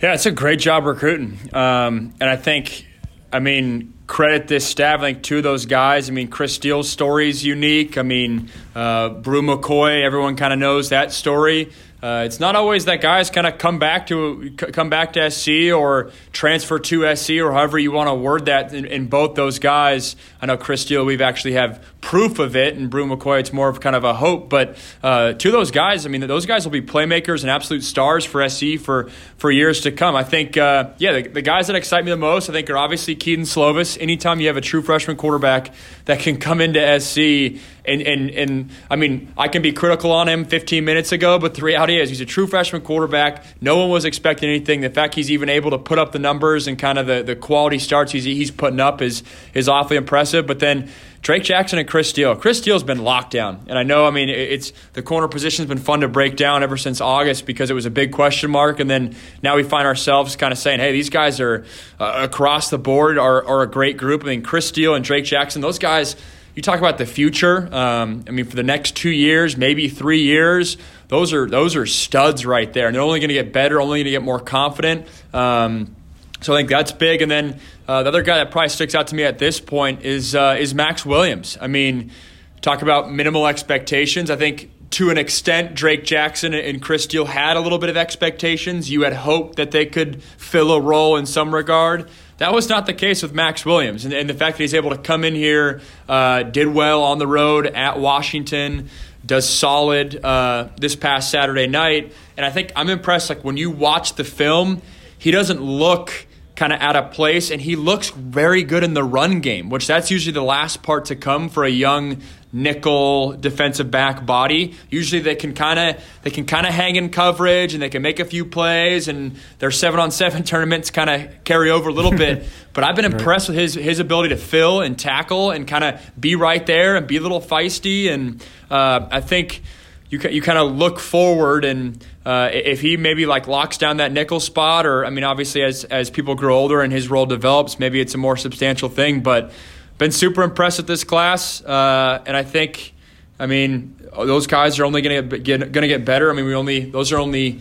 [0.00, 1.38] Yeah, it's a great job recruiting.
[1.52, 2.86] Um, and I think,
[3.32, 5.00] I mean, credit this staff.
[5.00, 6.08] I think two of those guys.
[6.08, 7.98] I mean, Chris Steele's story is unique.
[7.98, 11.72] I mean, uh, Bru McCoy, everyone kind of knows that story.
[12.02, 15.70] Uh, it's not always that guys kind of come back to come back to SC
[15.74, 18.72] or transfer to SC or however you want to word that.
[18.72, 22.74] In, in, both those guys, I know Chris Steele, we've actually have proof of it,
[22.76, 24.48] and Bru McCoy, it's more of kind of a hope.
[24.48, 28.24] But uh, to those guys, I mean, those guys will be playmakers and absolute stars
[28.24, 30.16] for SC for for years to come.
[30.16, 32.78] I think, uh, yeah, the, the, guys that excite me the most, I think, are
[32.78, 34.00] obviously Kedon Slovis.
[34.00, 35.74] Anytime you have a true freshman quarterback
[36.06, 40.28] that can come into SC and, and, and I mean, I can be critical on
[40.28, 43.44] him 15 minutes ago, but the reality is he's a true freshman quarterback.
[43.60, 44.80] No one was expecting anything.
[44.80, 47.34] The fact he's even able to put up the numbers and kind of the, the
[47.34, 49.24] quality starts he's, he's putting up is,
[49.54, 50.46] is awfully impressive.
[50.46, 50.88] But then
[51.22, 52.36] Drake Jackson and Chris Steele.
[52.36, 53.64] Chris Steele's been locked down.
[53.66, 56.76] And I know, I mean, it's the corner position's been fun to break down ever
[56.76, 58.80] since August because it was a big question mark.
[58.80, 61.66] And then now we find ourselves kind of saying, hey, these guys are
[61.98, 64.22] uh, across the board are, are a great group.
[64.24, 66.14] I mean, Chris Steele and Drake Jackson, those guys–
[66.54, 67.68] you talk about the future.
[67.72, 70.76] Um, I mean, for the next two years, maybe three years,
[71.08, 73.98] those are those are studs right there, and they're only going to get better, only
[73.98, 75.06] going to get more confident.
[75.32, 75.96] Um,
[76.40, 77.22] so I think that's big.
[77.22, 80.02] And then uh, the other guy that probably sticks out to me at this point
[80.02, 81.58] is uh, is Max Williams.
[81.60, 82.12] I mean,
[82.60, 84.30] talk about minimal expectations.
[84.30, 87.96] I think to an extent, Drake Jackson and Chris Steele had a little bit of
[87.96, 88.90] expectations.
[88.90, 92.08] You had hoped that they could fill a role in some regard.
[92.40, 94.06] That was not the case with Max Williams.
[94.06, 97.18] And, and the fact that he's able to come in here, uh, did well on
[97.18, 98.88] the road at Washington,
[99.26, 102.14] does solid uh, this past Saturday night.
[102.38, 103.28] And I think I'm impressed.
[103.28, 104.80] Like when you watch the film,
[105.18, 106.26] he doesn't look
[106.56, 109.86] kind of out of place and he looks very good in the run game, which
[109.86, 112.22] that's usually the last part to come for a young
[112.52, 114.74] nickel defensive back body.
[114.88, 118.02] Usually they can kind of they can kind of hang in coverage and they can
[118.02, 121.92] make a few plays and their seven on seven tournaments kind of carry over a
[121.92, 122.46] little bit.
[122.72, 126.00] but I've been impressed with his his ability to fill and tackle and kind of
[126.18, 128.10] be right there and be a little feisty.
[128.10, 129.62] And uh, I think
[130.08, 132.04] you you kind of look forward and.
[132.22, 135.84] Uh, if he maybe like locks down that nickel spot, or I mean, obviously as
[135.84, 139.22] as people grow older and his role develops, maybe it's a more substantial thing.
[139.22, 139.52] But
[140.00, 142.94] been super impressed with this class, uh, and I think,
[143.38, 146.30] I mean, those guys are only going to get going to get better.
[146.30, 147.60] I mean, we only those are only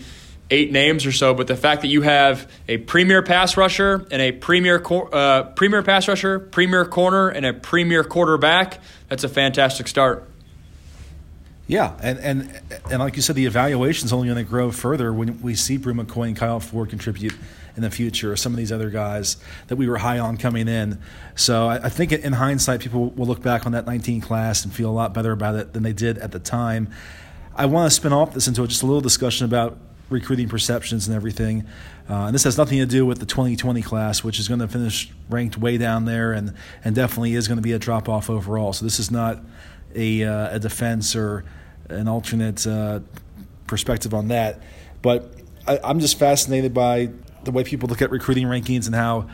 [0.50, 4.22] eight names or so, but the fact that you have a premier pass rusher and
[4.22, 9.90] a premier uh, premier pass rusher, premier corner, and a premier quarterback, that's a fantastic
[9.90, 10.26] start.
[11.68, 15.12] Yeah, and and and like you said, the evaluation is only going to grow further
[15.12, 17.34] when we see Bru McCoy and Kyle Ford contribute
[17.76, 20.68] in the future, or some of these other guys that we were high on coming
[20.68, 21.00] in.
[21.36, 24.74] So I, I think in hindsight, people will look back on that 19 class and
[24.74, 26.90] feel a lot better about it than they did at the time.
[27.56, 29.78] I want to spin off this into just a little discussion about
[30.10, 31.66] recruiting perceptions and everything.
[32.10, 34.68] Uh, and this has nothing to do with the 2020 class, which is going to
[34.68, 36.54] finish ranked way down there and,
[36.84, 38.74] and definitely is going to be a drop off overall.
[38.74, 39.40] So this is not
[39.94, 41.44] a, uh, a defense or
[41.90, 43.02] an alternate uh,
[43.68, 44.62] perspective on that.
[45.02, 45.32] But
[45.68, 47.10] I, I'm just fascinated by
[47.44, 49.30] the way people look at recruiting rankings and how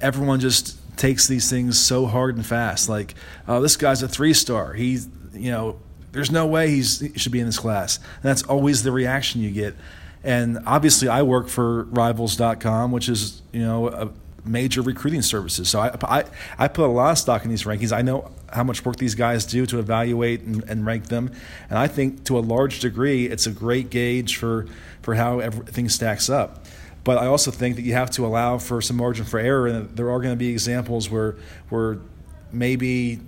[0.00, 2.88] everyone just takes these things so hard and fast.
[2.88, 3.14] Like,
[3.48, 4.74] oh, this guy's a three star.
[4.74, 5.78] He's, you know,
[6.12, 7.96] there's no way he should be in this class.
[7.96, 9.74] And that's always the reaction you get.
[10.24, 14.10] And obviously, I work for Rivals.com, which is, you know, a
[14.44, 15.68] major recruiting services.
[15.68, 16.24] So I, I,
[16.58, 17.92] I put a lot of stock in these rankings.
[17.92, 21.32] I know how much work these guys do to evaluate and, and rank them.
[21.70, 24.66] And I think to a large degree, it's a great gauge for,
[25.00, 26.66] for how everything stacks up.
[27.04, 29.96] But I also think that you have to allow for some margin for error, and
[29.96, 31.36] there are going to be examples where
[31.68, 31.98] where
[32.52, 33.20] maybe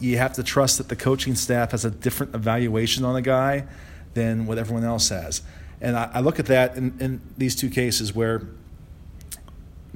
[0.00, 3.66] you have to trust that the coaching staff has a different evaluation on a guy
[4.14, 5.42] than what everyone else has.
[5.80, 8.42] And I, I look at that in, in, these two cases where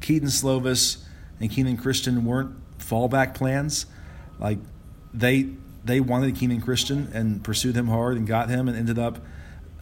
[0.00, 1.04] Kedon Slovis
[1.40, 3.86] and Kenan Christon weren't fallback plans.
[4.38, 4.58] Like
[5.14, 5.50] they
[5.84, 9.18] they wanted Kenan Christon and pursued him hard and got him and ended up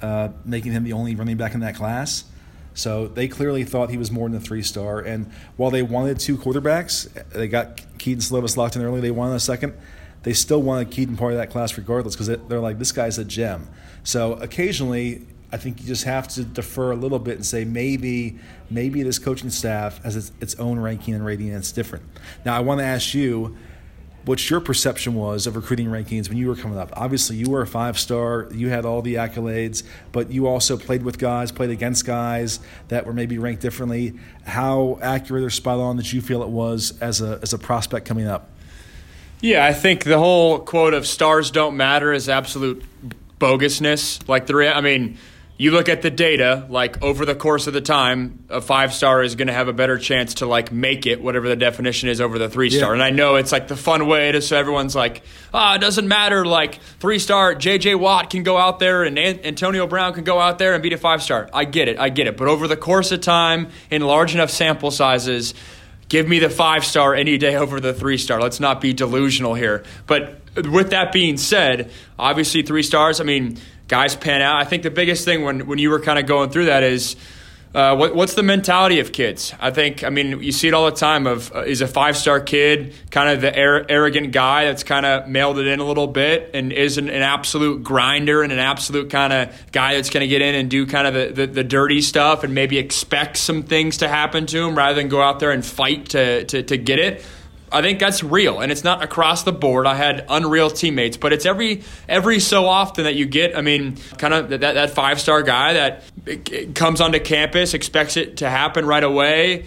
[0.00, 2.24] uh, making him the only running back in that class.
[2.80, 5.00] So they clearly thought he was more than a three star.
[5.00, 9.00] And while they wanted two quarterbacks, they got Kedon Slovis locked in early.
[9.02, 9.74] They wanted a second.
[10.22, 12.92] they still want to keep him part of that class regardless because they're like, this
[12.92, 13.68] guy's a gem.
[14.02, 18.38] So occasionally, I think you just have to defer a little bit and say maybe
[18.70, 22.04] maybe this coaching staff has its, its own ranking and rating and it's different.
[22.46, 23.56] Now, I want to ask you
[24.24, 26.90] what your perception was of recruiting rankings when you were coming up.
[26.94, 31.02] Obviously, you were a five star, you had all the accolades, but you also played
[31.02, 34.14] with guys, played against guys that were maybe ranked differently.
[34.44, 38.06] How accurate or spot on did you feel it was as a, as a prospect
[38.06, 38.50] coming up?
[39.40, 42.84] Yeah, I think the whole quote of stars don't matter is absolute
[43.38, 44.28] bogusness.
[44.28, 45.16] Like the, I mean,
[45.60, 49.22] you look at the data, like over the course of the time, a five star
[49.22, 52.18] is going to have a better chance to like make it, whatever the definition is,
[52.18, 52.92] over the three star.
[52.92, 52.94] Yeah.
[52.94, 55.80] And I know it's like the fun way to so everyone's like, ah, oh, it
[55.80, 56.46] doesn't matter.
[56.46, 57.96] Like three star, J.J.
[57.96, 60.96] Watt can go out there and Antonio Brown can go out there and beat a
[60.96, 61.50] five star.
[61.52, 62.38] I get it, I get it.
[62.38, 65.52] But over the course of time, in large enough sample sizes,
[66.08, 68.40] give me the five star any day over the three star.
[68.40, 69.84] Let's not be delusional here.
[70.06, 73.20] But with that being said, obviously three stars.
[73.20, 73.58] I mean
[73.90, 74.56] guys pan out.
[74.56, 77.16] I think the biggest thing when, when you were kind of going through that is
[77.74, 79.52] uh, what, what's the mentality of kids?
[79.58, 81.26] I think, I mean, you see it all the time.
[81.26, 85.04] Of uh, is a five star kid kind of the ar- arrogant guy that's kind
[85.04, 88.60] of mailed it in a little bit, and is an, an absolute grinder and an
[88.60, 91.52] absolute kind of guy that's going to get in and do kind of the, the,
[91.52, 95.20] the, dirty stuff and maybe expect some things to happen to him rather than go
[95.20, 97.24] out there and fight to, to, to get it.
[97.72, 99.86] I think that's real, and it's not across the board.
[99.86, 103.56] I had unreal teammates, but it's every every so often that you get.
[103.56, 108.38] I mean, kind of that that five star guy that comes onto campus, expects it
[108.38, 109.66] to happen right away,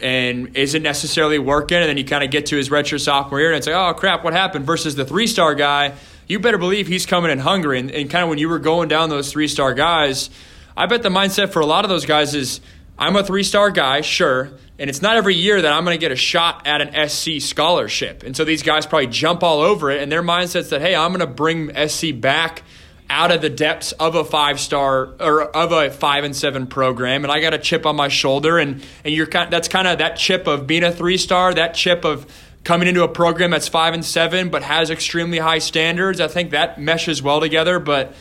[0.00, 3.50] and isn't necessarily working, and then you kind of get to his redshirt sophomore year,
[3.50, 4.66] and it's like, oh crap, what happened?
[4.66, 5.94] Versus the three star guy,
[6.26, 8.88] you better believe he's coming in hungry, and, and kind of when you were going
[8.88, 10.28] down those three star guys,
[10.76, 12.60] I bet the mindset for a lot of those guys is,
[12.98, 16.00] I'm a three star guy, sure and it's not every year that I'm going to
[16.00, 18.22] get a shot at an SC scholarship.
[18.24, 21.12] And so these guys probably jump all over it, and their mindset's that, hey, I'm
[21.12, 22.62] going to bring SC back
[23.08, 27.22] out of the depths of a five star or of a five and seven program,
[27.22, 29.98] and I got a chip on my shoulder, and and you're kind that's kind of
[29.98, 32.26] that chip of being a three star, that chip of
[32.64, 36.18] coming into a program that's five and seven but has extremely high standards.
[36.18, 37.78] I think that meshes well together.
[37.78, 38.14] But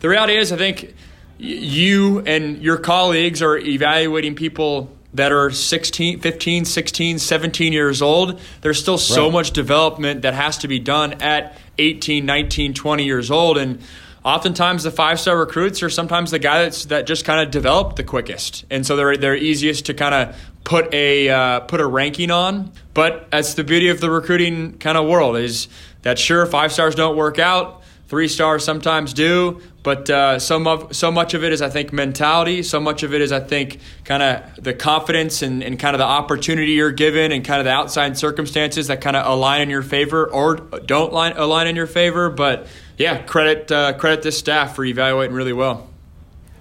[0.00, 0.94] the reality is, I think
[1.40, 8.40] you and your colleagues are evaluating people that are 16, 15, 16, 17 years old.
[8.60, 9.32] There's still so right.
[9.32, 13.58] much development that has to be done at 18, 19, 20 years old.
[13.58, 13.80] And
[14.22, 17.96] oftentimes the five star recruits are sometimes the guy that's, that just kind of developed
[17.96, 18.66] the quickest.
[18.70, 22.70] And so they're, they're easiest to kind of put a, uh, put a ranking on.
[22.92, 25.68] But that's the beauty of the recruiting kind of world is
[26.02, 27.79] that sure, five stars don't work out
[28.10, 31.92] Three stars sometimes do, but uh, so, much, so much of it is, I think,
[31.92, 32.64] mentality.
[32.64, 36.00] So much of it is, I think, kind of the confidence and, and kind of
[36.00, 39.70] the opportunity you're given and kind of the outside circumstances that kind of align in
[39.70, 42.30] your favor or don't line, align in your favor.
[42.30, 42.66] But
[42.98, 45.88] yeah, credit, uh, credit this staff for evaluating really well.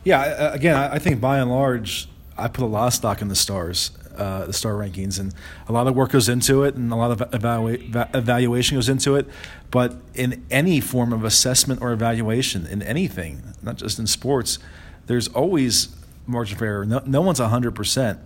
[0.03, 2.07] Yeah, again, I think by and large,
[2.37, 5.33] I put a lot of stock in the stars uh, the star rankings, and
[5.67, 9.15] a lot of work goes into it, and a lot of evalu- evaluation goes into
[9.15, 9.27] it.
[9.71, 14.59] But in any form of assessment or evaluation, in anything, not just in sports,
[15.07, 15.89] there's always
[16.25, 16.85] margin for error.
[16.85, 18.19] No, no one's hundred percent,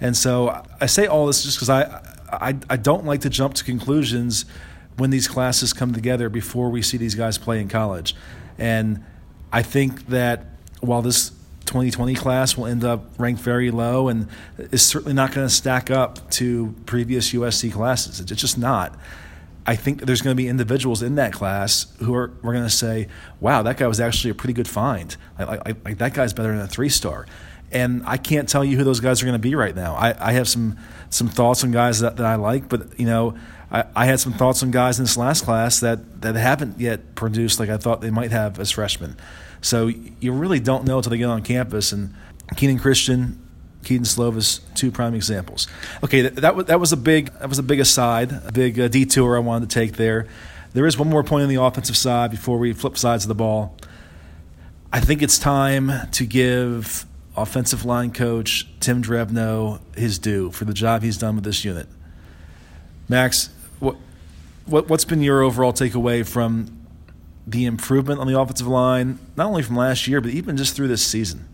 [0.00, 3.54] and so I say all this just because I, I I don't like to jump
[3.54, 4.44] to conclusions
[4.96, 8.14] when these classes come together before we see these guys play in college,
[8.58, 9.04] and
[9.52, 10.44] I think that
[10.80, 11.32] while this
[11.68, 14.26] 2020 class will end up ranked very low and
[14.58, 18.20] is certainly not going to stack up to previous USC classes.
[18.20, 18.98] It's just not.
[19.66, 22.70] I think there's going to be individuals in that class who are we're going to
[22.70, 25.14] say, "Wow, that guy was actually a pretty good find.
[25.38, 27.26] Like, like that guy's better than a three star."
[27.70, 29.94] And I can't tell you who those guys are going to be right now.
[29.94, 30.78] I, I have some
[31.10, 33.36] some thoughts on guys that, that I like, but you know,
[33.70, 37.14] I, I had some thoughts on guys in this last class that that haven't yet
[37.14, 39.18] produced like I thought they might have as freshmen.
[39.60, 39.88] So
[40.20, 41.92] you really don't know until they get on campus.
[41.92, 42.14] And
[42.56, 43.36] Kenan Christon,
[43.84, 45.66] Kedon Slovis, two prime examples.
[46.02, 48.78] Okay, that, that, was, that was a big that was a big aside, a big
[48.78, 50.26] uh, detour I wanted to take there.
[50.74, 53.34] There is one more point on the offensive side before we flip sides of the
[53.34, 53.76] ball.
[54.92, 57.06] I think it's time to give
[57.36, 61.86] offensive line coach Tim Drevno his due for the job he's done with this unit.
[63.08, 63.50] Max,
[63.80, 63.96] what,
[64.66, 66.77] what what's been your overall takeaway from
[67.50, 70.88] the improvement on the offensive line, not only from last year, but even just through
[70.88, 71.48] this season?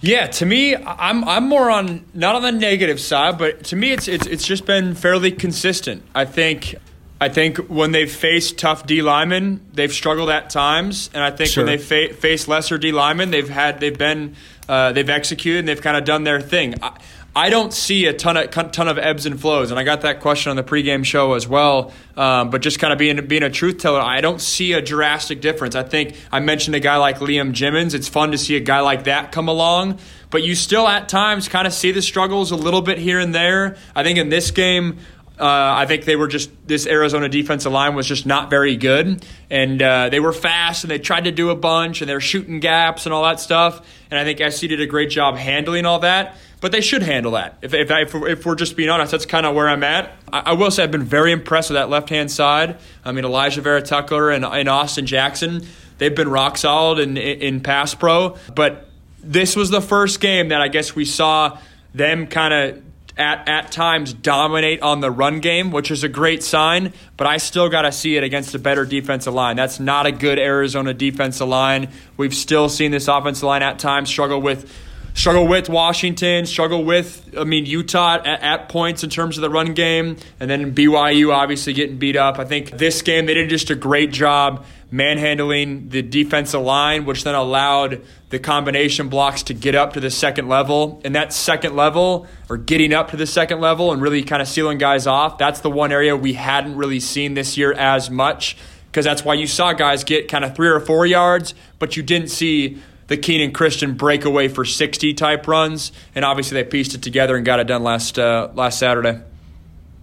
[0.00, 3.90] Yeah, to me, I'm I'm more on not on the negative side, but to me,
[3.90, 6.02] it's it's it's just been fairly consistent.
[6.14, 6.76] I think
[7.20, 11.50] I think when they've faced tough D linemen, they've struggled at times, and I think
[11.50, 11.64] sure.
[11.64, 14.36] when they fa- face lesser D linemen, they've had they've been
[14.68, 16.74] uh, they've executed and they've kind of done their thing.
[16.80, 16.96] I,
[17.38, 20.18] I don't see a ton of ton of ebbs and flows, and I got that
[20.18, 21.92] question on the pregame show as well.
[22.16, 25.40] Um, but just kind of being being a truth teller, I don't see a drastic
[25.40, 25.76] difference.
[25.76, 27.94] I think I mentioned a guy like Liam Jimmons.
[27.94, 31.48] It's fun to see a guy like that come along, but you still at times
[31.48, 33.76] kind of see the struggles a little bit here and there.
[33.94, 34.98] I think in this game.
[35.40, 35.44] Uh,
[35.76, 39.80] I think they were just this Arizona defensive line was just not very good, and
[39.80, 43.06] uh, they were fast and they tried to do a bunch and they're shooting gaps
[43.06, 43.86] and all that stuff.
[44.10, 47.32] And I think SC did a great job handling all that but they should handle
[47.32, 47.58] that.
[47.62, 50.16] If, if, if, if we're just being honest, that's kind of where I'm at.
[50.32, 52.78] I, I, will say I've been very impressed with that left hand side.
[53.04, 55.66] I mean, Alijah Vera-Tucker and, and Austin Jackson,
[55.98, 58.36] they've been rock solid in, in, in pass pro.
[58.54, 58.88] But
[59.22, 61.58] this was the first game that I guess we saw
[61.94, 62.82] them kind of
[63.18, 67.38] at, at times dominate on the run game, which is a great sign, but I
[67.38, 69.56] still got to see it against a better defensive line.
[69.56, 71.90] That's not a good Arizona defensive line.
[72.16, 74.72] We've still seen this offensive line at times struggle with
[75.18, 79.50] struggle with Washington, struggle with, I mean, Utah at, at, points in terms of the
[79.50, 82.38] run game, and then BYU obviously getting beat up.
[82.38, 87.24] I think this game they did just a great job manhandling the defensive line, which
[87.24, 88.00] then allowed
[88.30, 91.00] the combination blocks to get up to the second level.
[91.04, 94.46] And that second level, or getting up to the second level and really kind of
[94.46, 98.56] sealing guys off, that's the one area we hadn't really seen this year as much
[98.86, 102.02] because that's why you saw guys get kind of three or four yards, but you
[102.02, 107.02] didn't see the Kenan Christon breakaway for 60 type runs, and obviously they pieced it
[107.02, 109.20] together and got it done last uh, last Saturday.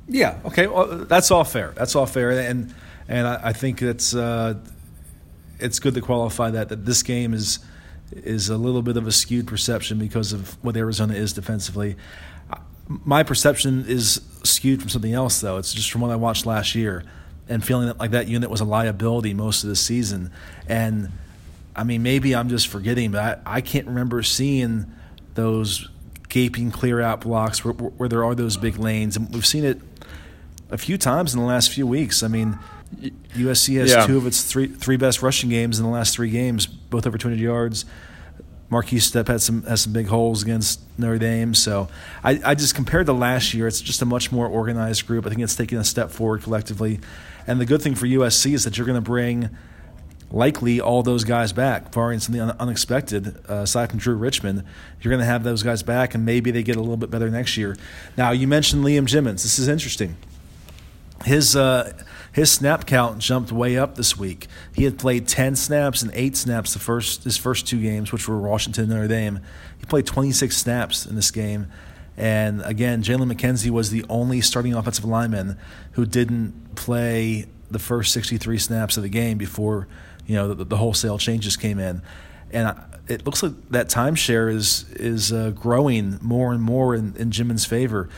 [0.07, 0.39] Yeah.
[0.45, 0.67] Okay.
[0.67, 1.71] Well, that's all fair.
[1.75, 2.73] That's all fair, and
[3.07, 4.55] and I, I think it's uh,
[5.59, 7.59] it's good to qualify that that this game is
[8.11, 11.95] is a little bit of a skewed perception because of what Arizona is defensively.
[12.87, 15.57] My perception is skewed from something else, though.
[15.57, 17.03] It's just from what I watched last year
[17.47, 20.31] and feeling that like that unit was a liability most of the season
[20.67, 21.11] and
[21.75, 24.91] I mean, maybe I'm just forgetting, but I, I can't remember seeing
[25.33, 25.89] those
[26.29, 29.17] gaping clear out blocks where, where there are those big lanes.
[29.17, 29.81] And we've seen it
[30.69, 32.23] a few times in the last few weeks.
[32.23, 32.57] I mean,
[33.35, 34.05] USC has yeah.
[34.05, 37.17] two of its three three best rushing games in the last three games, both over
[37.17, 37.85] 200 yards.
[38.71, 41.53] Markese Stepp had some has some big holes against Notre Dame.
[41.53, 41.89] So
[42.23, 45.25] I, I just compared to last year, it's just a much more organized group.
[45.25, 46.99] I think it's taking a step forward collectively.
[47.45, 49.49] And the good thing for USC is that you're going to bring–
[50.31, 53.37] likely all those guys back, barring something unexpected.
[53.49, 54.63] Uh, aside from Drew Richmond,
[55.01, 57.29] you're going to have those guys back, and maybe they get a little bit better
[57.29, 57.75] next year.
[58.17, 59.43] Now, you mentioned Liam Jimmons.
[59.43, 60.17] This is interesting.
[61.23, 61.93] His uh,
[62.33, 64.47] his snap count jumped way up this week.
[64.73, 68.27] He had played ten snaps and eight snaps the first his first two games, which
[68.27, 69.39] were Washington and Notre Dame.
[69.77, 71.67] He played 26 snaps in this game.
[72.17, 75.57] And again, Jalen McKenzie was the only starting offensive lineman
[75.93, 79.87] who didn't play the first 63 snaps of the game before
[80.25, 82.01] you know the, the wholesale changes came in,
[82.51, 82.75] and
[83.07, 87.65] it looks like that timeshare is is uh, growing more and more in, in Jimmons'
[87.65, 88.09] favor.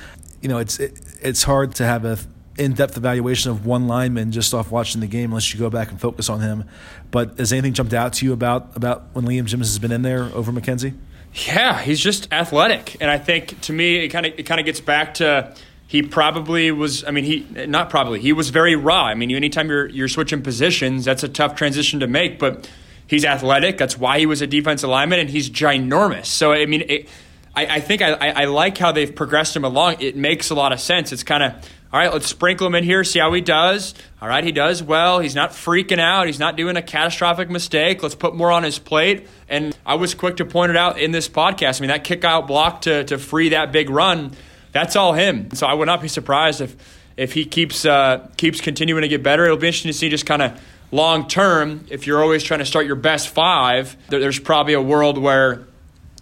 [0.42, 2.18] You know, it's it, it's hard to have a
[2.58, 6.02] in-depth evaluation of one lineman just off watching the game unless you go back and
[6.02, 6.64] focus on him.
[7.12, 10.02] But has anything jumped out to you about about when Liam Jimmons has been in
[10.02, 10.98] there over McKenzie?
[11.34, 14.66] Yeah, he's just athletic, and I think to me it kind of it kind of
[14.66, 15.54] gets back to
[15.88, 19.06] he probably was i mean he not probably he was very raw.
[19.06, 22.70] I mean anytime you're you're switching positions that's a tough transition to make but
[23.08, 26.28] he's athletic that's why he was a defensive lineman and he's ginormous.
[26.28, 27.10] So i mean it,
[27.56, 29.96] I, I, think I, I like how they've progressed him along.
[30.00, 31.12] It makes a lot of sense.
[31.12, 31.54] It's kind of
[31.92, 33.96] all right let's sprinkle him in here see how he does.
[34.22, 35.20] All right he does well.
[35.20, 36.28] He's not freaking out.
[36.28, 38.04] He's not doing a catastrophic mistake.
[38.04, 39.28] Let's put more on his plate.
[39.50, 41.80] And i was quick to point it out in this podcast.
[41.80, 44.34] I mean that kick out block to, to free that big run
[44.78, 45.50] that's all him.
[45.54, 46.76] So I would not be surprised if
[47.18, 49.46] if he keeps uh, keeps continuing to get better.
[49.46, 50.62] It'll be interesting to see just kind of
[50.92, 51.86] long term.
[51.90, 55.66] If you're always trying to start your best five, there's probably a world where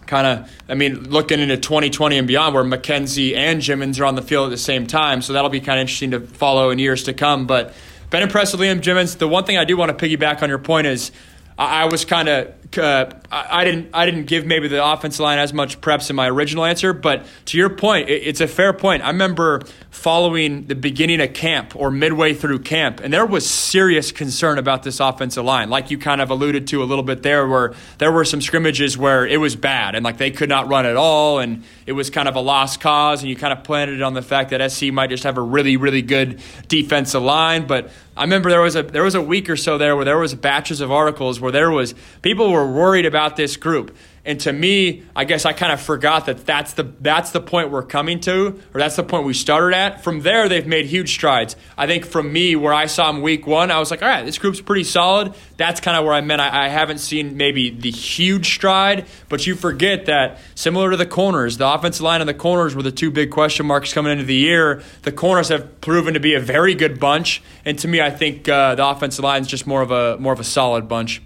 [0.06, 4.14] kind of, I mean, looking into 2020 and beyond, where McKenzie and Jimmons are on
[4.14, 5.20] the field at the same time.
[5.20, 7.46] So that'll be kind of interesting to follow in years to come.
[7.46, 7.74] But
[8.10, 9.16] been impressed with Liam Jimmons.
[9.16, 11.10] The one thing I do want to piggyback on your point is
[11.58, 15.38] I, I was kind of uh, I, didn't I didn't give maybe the offensive line
[15.38, 18.72] as much preps in my original answer, but to your point, it, it's a fair
[18.72, 19.02] point.
[19.02, 24.12] I remember following the beginning of camp or midway through camp, and there was serious
[24.12, 27.46] concern about this offensive line, like you kind of alluded to a little bit there,
[27.46, 30.86] where there were some scrimmages where it was bad and like they could not run
[30.86, 33.96] at all, and it was kind of a lost cause, and you kind of planted
[33.96, 37.66] it on the fact that SC might just have a really really good defensive line,
[37.66, 40.16] but I remember there was a there was a week or so there where there
[40.16, 43.96] was batches of articles where there was people were worried about this group.
[44.26, 47.70] And to me, I guess I kind of forgot that that's the that's the point
[47.70, 50.02] we're coming to, or that's the point we started at.
[50.02, 51.54] From there, they've made huge strides.
[51.78, 54.26] I think from me, where I saw them week one, I was like, all right,
[54.26, 55.32] this group's pretty solid.
[55.58, 59.46] That's kind of where I meant I, I haven't seen maybe the huge stride, but
[59.46, 62.90] you forget that similar to the corners, the offensive line and the corners were the
[62.90, 64.82] two big question marks coming into the year.
[65.02, 68.48] The corners have proven to be a very good bunch, and to me, I think
[68.48, 71.22] uh, the offensive line is just more of a more of a solid bunch.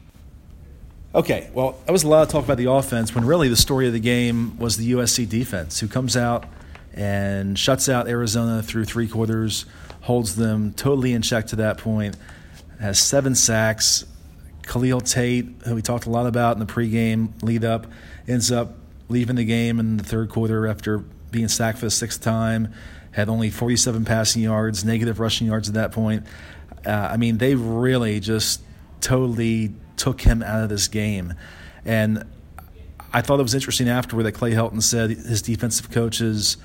[1.13, 3.89] Okay, well, that was a lot of talk about the offense when really the story
[3.89, 6.45] of the game was the USC defense, who comes out
[6.95, 9.67] and shuts out Arizona through three quarters,
[10.03, 12.17] holds them totally in check to that point,
[12.79, 14.05] has seven sacks.
[14.63, 17.89] Khalil Tate, who we talked a lot about in the pregame lead up,
[18.29, 18.75] ends up
[19.09, 20.99] leaving the game in the third quarter after
[21.33, 22.73] being sacked for the sixth time,
[23.11, 26.25] had only 47 passing yards, negative rushing yards at that point.
[26.87, 28.63] Uh, I mean, they really just
[29.01, 31.35] totally took him out of this game.
[31.85, 32.25] And
[33.13, 36.57] I thought it was interesting afterward that Clay Helton said his defensive coaches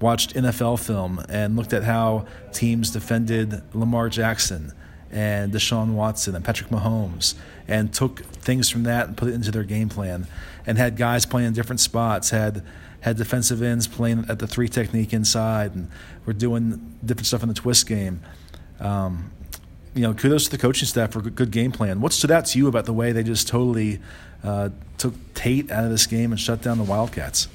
[0.00, 4.72] watched NFL film and looked at how teams defended Lamar Jackson
[5.10, 7.34] and Deshaun Watson and Patrick Mahomes
[7.66, 10.26] and took things from that and put it into their game plan
[10.66, 12.62] and had guys playing in different spots, had
[13.00, 15.90] had defensive ends playing at the three technique inside and
[16.24, 18.20] we're doing different stuff in the twist game.
[18.80, 19.30] Um,
[19.94, 22.00] you know, kudos to the coaching staff for a good game plan.
[22.00, 24.00] What stood out to you about the way they just totally
[24.42, 27.48] uh, took Tate out of this game and shut down the Wildcats?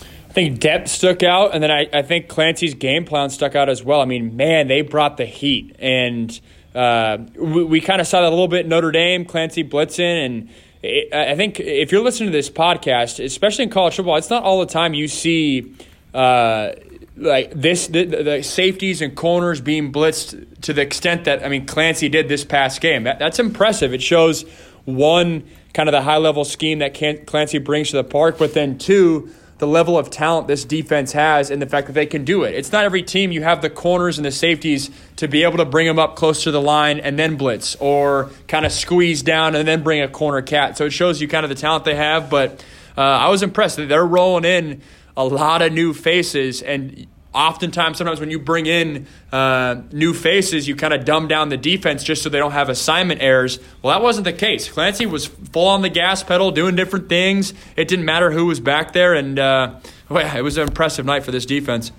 [0.00, 3.68] I think depth stuck out, and then I, I think Clancy's game plan stuck out
[3.68, 4.00] as well.
[4.00, 6.40] I mean, man, they brought the heat, and
[6.74, 10.50] uh, we, we kind of saw that a little bit Notre Dame, Clancy blitzing, and
[10.82, 14.42] it, I think if you're listening to this podcast, especially in college football, it's not
[14.42, 15.76] all the time you see.
[16.12, 16.72] Uh,
[17.16, 21.66] like this the, the, safeties and corners being blitzed to the extent that I mean
[21.66, 23.04] Clancy did this past game.
[23.04, 23.94] That, that's impressive.
[23.94, 24.42] It shows
[24.84, 26.94] one kind of the high level scheme that
[27.26, 31.50] Clancy brings to the park, but then two the level of talent this defense has
[31.50, 32.54] and the fact that they can do it.
[32.54, 35.64] It's not every team you have the corners and the safeties to be able to
[35.64, 39.54] bring them up close to the line and then blitz or kind of squeeze down
[39.54, 40.76] and then bring a corner cat.
[40.76, 42.64] So it shows you kind of the talent they have, but
[42.96, 44.82] uh, I was impressed that they're rolling in
[45.16, 50.68] a lot of new faces and oftentimes sometimes when you bring in uh, new faces
[50.68, 53.58] you kind of dumb down the defense just so they don't have assignment errors.
[53.82, 54.68] Well that wasn't the case.
[54.68, 57.54] Clancy was full on the gas pedal doing different things.
[57.76, 61.04] It didn't matter who was back there and uh, well, yeah, it was an impressive
[61.06, 61.92] night for this defense.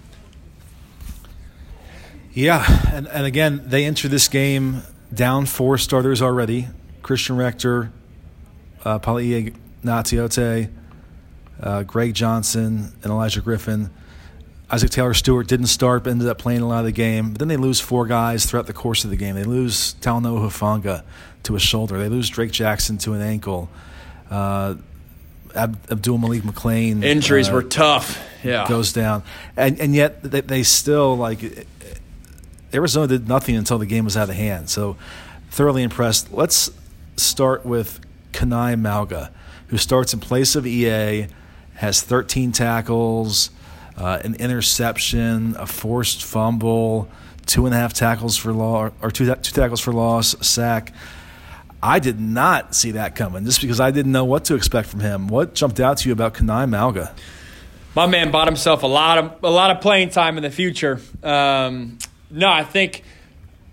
[2.34, 6.68] Yeah and, and again they enter this game down four starters already.
[7.02, 7.92] Christian rector
[8.86, 9.54] uh, Palaie
[9.84, 10.70] Gaoteote,
[11.62, 13.90] uh, Greg Johnson, and Olaijah Griffin.
[14.70, 17.32] Isaac Taylor Stewart didn't start, but ended up playing a lot of the game.
[17.32, 19.36] But then they lose four guys throughout the course of the game.
[19.36, 21.04] They lose Talanoa Hufanga
[21.44, 22.00] to a shoulder.
[22.00, 23.70] They lose Drake Jackson to an ankle.
[24.30, 24.76] Uh,
[25.56, 27.04] Ab- Abdul Malik McClain.
[27.04, 28.22] Injuries uh, were tough.
[28.44, 28.68] Yeah.
[28.68, 29.24] Goes down.
[29.56, 31.68] And, and yet they, they still, like,
[32.74, 34.70] Arizona did nothing until the game was out of hand.
[34.70, 34.98] So
[35.50, 36.34] thoroughly impressed.
[36.34, 36.72] Let's
[37.18, 38.02] start with
[38.34, 39.32] Kana'i Mauga,
[39.68, 41.28] who starts in place of EA
[41.76, 43.50] has 13 tackles,
[43.98, 47.10] uh, an interception, a forced fumble,
[47.46, 50.94] two and a half tackles for loss, or two, two tackles for loss, sack.
[51.84, 55.02] I did not see that coming just because I didn't know what to expect from
[55.02, 55.28] him.
[55.28, 57.14] What jumped out to you about Kana'i Mauga?
[57.96, 61.00] My man bought himself a lot of a lot of playing time in the future.
[61.24, 61.98] Um,
[62.30, 63.04] no, I think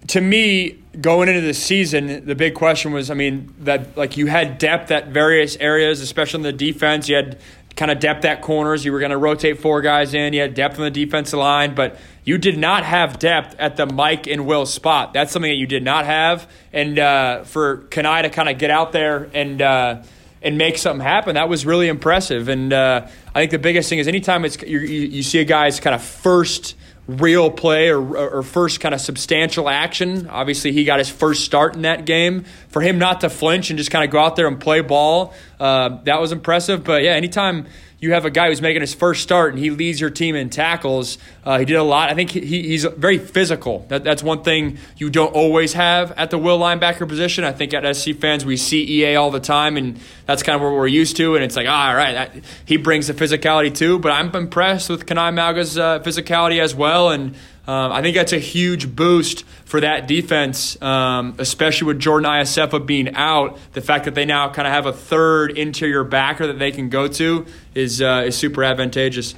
[0.09, 4.27] to me, going into the season, the big question was, I mean, that like you
[4.27, 7.09] had depth at various areas, especially in the defense.
[7.09, 7.39] You had
[7.77, 8.85] kind of depth at corners.
[8.85, 10.33] You were going to rotate four guys in.
[10.33, 13.87] You had depth on the defensive line, but you did not have depth at the
[13.87, 15.13] Mike and Will spot.
[15.13, 16.49] That's something that you did not have.
[16.73, 20.03] And uh, for Kana'i to kind of get out there and uh,
[20.43, 22.49] and make something happen, that was really impressive.
[22.49, 25.81] And uh, I think the biggest thing is anytime it's you, you see a guy's
[25.81, 30.29] kind of first real play or, or first kind of substantial action.
[30.29, 32.45] Obviously, he got his first start in that game.
[32.69, 35.35] For him not to flinch and just kind of go out there and play ball,
[35.59, 36.85] uh, that was impressive.
[36.85, 37.67] But yeah, anytime
[38.03, 40.51] you have a guy who's making his first start and he leads your team in
[40.51, 41.19] tackles.
[41.45, 42.11] Uh, he did a lot.
[42.11, 43.87] I think he, he's very physical.
[43.89, 47.45] That, that's one thing you don't always have at the will linebacker position.
[47.45, 50.63] I think at SC fans we see EA all the time, and that's kind of
[50.63, 51.37] what we're used to.
[51.37, 54.01] And it's like, ah, all right, that, he brings the physicality too.
[54.01, 57.37] But I'm impressed with Kana'i Mauga's uh, physicality as well, and
[57.67, 62.85] um, I think that's a huge boost for that defense, um, especially with Jordan Iosefa
[62.85, 63.57] being out.
[63.73, 66.89] The fact that they now kind of have a third interior backer that they can
[66.89, 69.37] go to is uh, is super advantageous.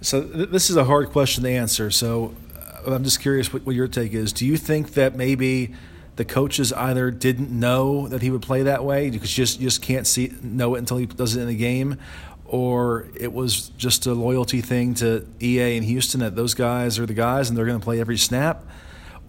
[0.00, 1.92] So th- this is a hard question to answer.
[1.92, 4.32] So uh, I'm just curious what, what, your take is.
[4.32, 5.74] Do you think that maybe
[6.16, 9.66] the coaches either didn't know that he would play that way because you just you
[9.68, 11.98] just can't see know it until he does it in the game,
[12.44, 17.06] or it was just a loyalty thing to EA and Houston that those guys are
[17.06, 18.64] the guys and they're going to play every snap,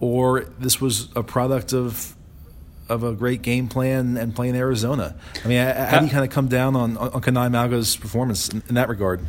[0.00, 2.14] or this was a product of
[2.88, 5.16] of a great game plan and playing Arizona.
[5.44, 8.62] I mean, how do you kind of come down on on Kana'i Mauga's performance in,
[8.68, 9.20] in that regard?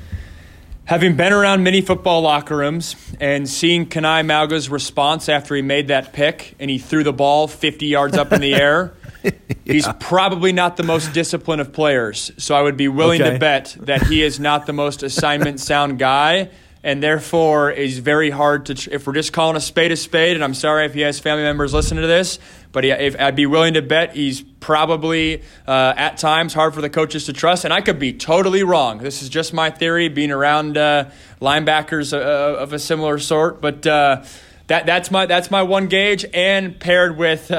[0.87, 5.89] Having been around many football locker rooms and seeing Kana'i Mauga's response after he made
[5.89, 8.93] that pick and he threw the ball 50 yards up in the air,
[9.27, 9.53] yeah.
[9.73, 12.31] he's probably not the most disciplined of players.
[12.37, 13.33] So I would be willing okay.
[13.33, 16.49] to bet that he is not the most assignment sound guy
[16.83, 18.89] and therefore is very hard to.
[18.93, 21.43] If we're just calling a spade a spade, and I'm sorry if he has family
[21.43, 22.39] members listening to this,
[22.71, 26.81] but he, if, I'd be willing to bet he's probably uh, at times hard for
[26.81, 28.99] the coaches to trust, and I could be totally wrong.
[28.99, 31.09] This is just my theory, being around uh,
[31.41, 34.23] linebackers uh, of a similar sort, but uh,
[34.67, 37.51] that that's my that's my one gauge, and paired with.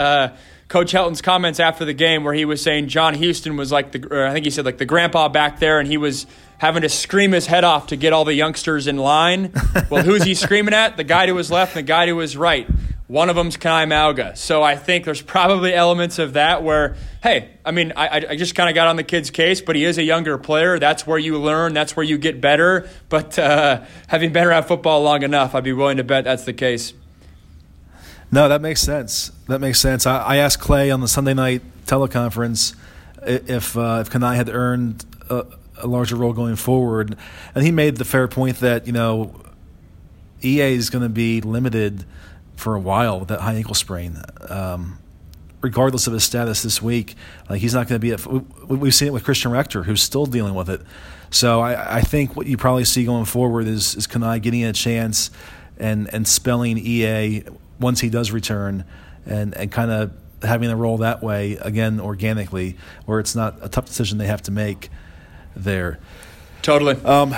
[0.69, 4.27] Coach Helton's comments after the game, where he was saying John Houston was like the,
[4.29, 6.27] I think he said like the grandpa back there, and he was
[6.59, 9.53] having to scream his head off to get all the youngsters in line.
[9.91, 10.97] well, who's he screaming at?
[10.97, 12.69] The guy to his left and the guy to his right.
[13.07, 14.37] One of them's Kana'i Mauga.
[14.37, 18.55] So I think there's probably elements of that where, hey, I mean, I, I just
[18.55, 20.79] kind of got on the kid's case, but he is a younger player.
[20.79, 21.73] That's where you learn.
[21.73, 22.87] That's where you get better.
[23.09, 26.53] But uh, having been around football long enough, I'd be willing to bet that's the
[26.53, 26.93] case.
[28.31, 29.33] No, that makes sense.
[29.47, 30.07] That makes sense.
[30.07, 32.75] I, I asked Clay on the Sunday night teleconference
[33.23, 35.47] if uh, if Kana'i had earned a,
[35.79, 37.17] a larger role going forward.
[37.55, 39.41] And he made the fair point that, you know,
[40.43, 42.05] EA is going to be limited
[42.57, 44.21] for a while with that high ankle sprain.
[44.49, 44.99] Um,
[45.61, 47.15] regardless of his status this week,
[47.49, 48.13] like he's not going to be.
[48.13, 48.27] At,
[48.69, 50.83] we've seen it with Christian Rector, who's still dealing with it.
[51.31, 54.73] So I, I think what you probably see going forward is is Kana'i getting a
[54.73, 55.31] chance
[55.79, 57.45] and and spelling EA
[57.81, 58.85] once he does return,
[59.27, 60.13] and and kind of
[60.43, 62.77] having a role that way again organically,
[63.07, 64.91] where it's not a tough decision they have to make
[65.57, 65.99] there.
[66.63, 66.95] Totally.
[67.05, 67.35] Um,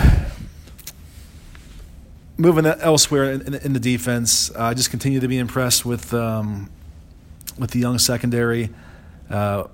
[2.36, 6.12] moving elsewhere in, in, in the defense, uh, I just continue to be impressed with
[6.14, 6.70] um,
[7.59, 8.70] with the young secondary.
[9.28, 9.64] Uh,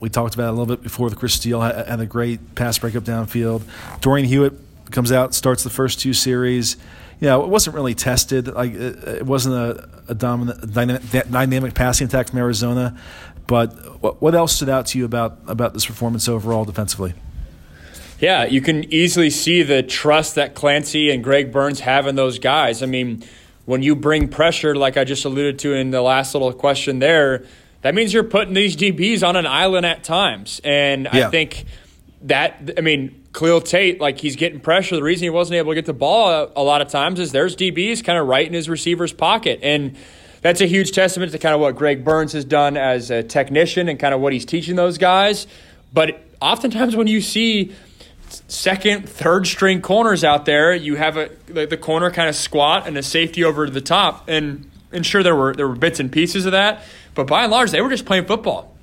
[0.00, 1.08] we talked about it a little bit before.
[1.08, 3.62] The Chris Steele had, had a great pass breakup downfield.
[4.00, 4.54] Dorian Hewett
[4.90, 6.76] comes out, starts the first two series.
[7.20, 8.48] You know, it wasn't really tested.
[8.48, 12.98] Like it, it wasn't a, a dominant, dynamic, dynamic passing attack from Arizona.
[13.46, 17.14] But what, what else stood out to you about about this performance overall defensively?
[18.20, 22.38] Yeah, you can easily see the trust that Clancy and Greg Burns have in those
[22.38, 22.82] guys.
[22.82, 23.24] I mean,
[23.64, 27.44] when you bring pressure, like I just alluded to in the last little question there,
[27.82, 30.60] that means you're putting these DBs on an island at times.
[30.64, 31.26] And yeah.
[31.26, 31.64] I think
[32.22, 34.96] that, I mean, Khalil Tate, like he's getting pressure.
[34.96, 37.56] The reason he wasn't able to get the ball a lot of times is there's
[37.56, 39.58] DBs kind of right in his receiver's pocket.
[39.62, 39.96] And
[40.40, 43.88] that's a huge testament to kind of what Greg Burns has done as a technician
[43.88, 45.46] and kind of what he's teaching those guys.
[45.92, 47.74] But oftentimes when you see
[48.48, 50.74] second, third string corners out there.
[50.74, 53.80] You have a the, the corner kind of squat and a safety over to the
[53.80, 56.82] top, and and sure there were there were bits and pieces of that,
[57.14, 58.73] but by and large they were just playing football.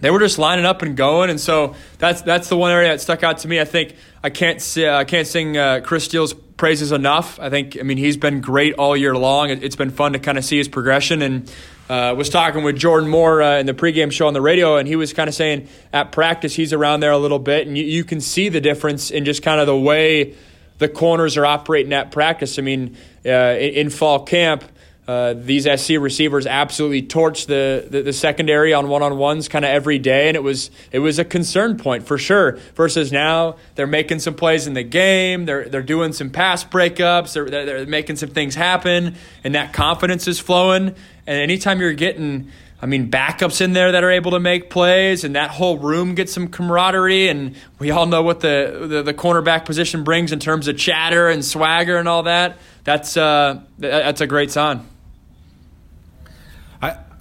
[0.00, 3.00] They were just lining up and going, and so that's that's the one area that
[3.00, 3.60] stuck out to me.
[3.60, 7.40] I think I can't uh, I can't sing uh, Chris Steele's praises enough.
[7.40, 9.50] I think I mean he's been great all year long.
[9.50, 11.52] It, has been fun to kind of see his progression and
[11.88, 14.86] uh, was talking with Jordan Moore uh, in the pregame show on the radio, and
[14.86, 17.84] he was kind of saying at practice he's around there a little bit, and you,
[17.84, 20.34] you can see the difference in just kind of the way
[20.78, 22.58] the corners are operating at practice.
[22.58, 24.64] I mean, uh, in, in, fall camp,
[25.08, 29.64] uh, these SC receivers absolutely torched the, the, the secondary on one on ones kind
[29.64, 32.58] of every day, and it was it was a concern point for sure.
[32.74, 37.32] Versus now, they're making some plays in the game, they're they're doing some pass breakups,
[37.32, 40.88] they're they're making some things happen, and that confidence is flowing.
[41.26, 45.24] And anytime you're getting I mean, backups in there that are able to make plays,
[45.24, 47.28] and that whole room gets some camaraderie.
[47.28, 51.28] And we all know what the, the, the cornerback position brings in terms of chatter
[51.28, 52.58] and swagger and all that.
[52.84, 54.86] That's uh, that's a great sign.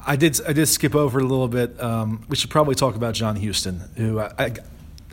[0.07, 0.39] I did.
[0.47, 1.79] I did skip over a little bit.
[1.83, 4.53] Um, we should probably talk about John Houston, who I, I,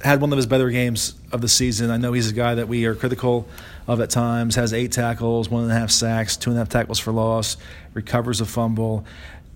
[0.05, 1.91] had one of his better games of the season.
[1.91, 3.49] I know he's a guy that we are critical
[3.89, 4.55] of at times.
[4.55, 7.57] Has eight tackles, one and a half sacks, two and a half tackles for loss,
[7.93, 9.05] recovers a fumble.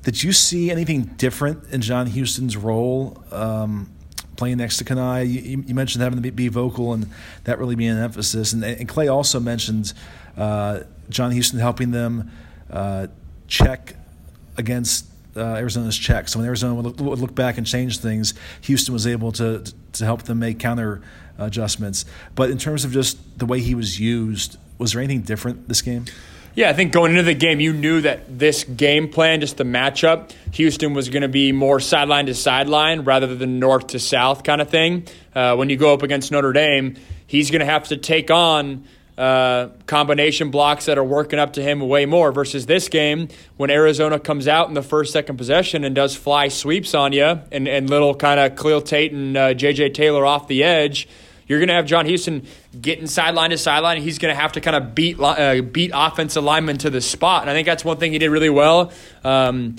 [0.02, 3.88] Did you see anything different in John Houston's role um,
[4.36, 5.30] playing next to Kana'i?
[5.30, 7.06] You, you, mentioned having to be vocal and
[7.44, 8.52] that really being an emphasis.
[8.52, 9.92] And, and Clay also mentioned
[10.36, 10.80] uh,
[11.10, 12.32] John Houston helping them
[12.70, 13.06] uh,
[13.46, 13.94] check
[14.56, 15.07] against
[15.38, 16.28] uh, Arizona's check.
[16.28, 20.24] So when Arizona would look, back and change things, Houston was able to to help
[20.24, 21.00] them make counter
[21.38, 22.04] adjustments.
[22.34, 25.82] But in terms of just the way he was used, was there anything different this
[25.82, 26.06] game?
[26.54, 29.64] Yeah, I think going into the game, you knew that this game plan, just the
[29.64, 34.42] matchup, Houston was going to be more sideline to sideline rather than north to south
[34.42, 35.06] kind of thing.
[35.34, 36.96] Uh, when you go up against Notre Dame,
[37.28, 38.84] he's going to have to take on
[39.18, 43.68] uh, combination blocks that are working up to him way more versus this game when
[43.68, 47.66] Arizona comes out in the first, second possession and does fly sweeps on you and,
[47.66, 49.90] and little kind of Khalil Tate and uh, J.J.
[49.90, 51.08] Taylor off the edge
[51.48, 52.46] you're going to have John Houston
[52.78, 54.02] getting sideline to sideline.
[54.02, 57.40] He's going to have to kind of beat uh, beat offensive linemen to the spot,
[57.40, 58.92] and I think that's one thing he did really well.
[59.24, 59.76] Um,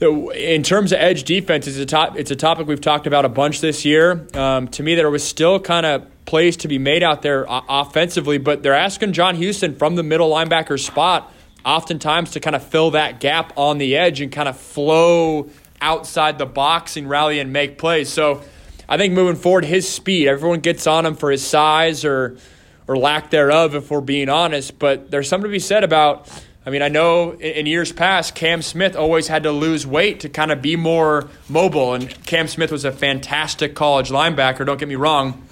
[0.00, 3.28] in terms of edge defense, it's a top, it's a topic we've talked about a
[3.28, 4.26] bunch this year.
[4.34, 7.60] Um, to me, there was still kind of plays to be made out there uh,
[7.68, 11.32] offensively, but they're asking John Houston from the middle linebacker spot
[11.64, 15.50] oftentimes to kind of fill that gap on the edge and kind of flow
[15.80, 18.08] outside the box and rally and make plays.
[18.08, 18.44] So
[18.88, 22.38] I think moving forward, his speed, everyone gets on him for his size or
[22.86, 24.78] or lack thereof, if we're being honest.
[24.78, 26.28] But there's something to be said about.
[26.64, 30.28] I mean, I know in years past, Cam Smith always had to lose weight to
[30.28, 34.64] kind of be more mobile, and Cam Smith was a fantastic college linebacker.
[34.64, 35.42] Don't get me wrong,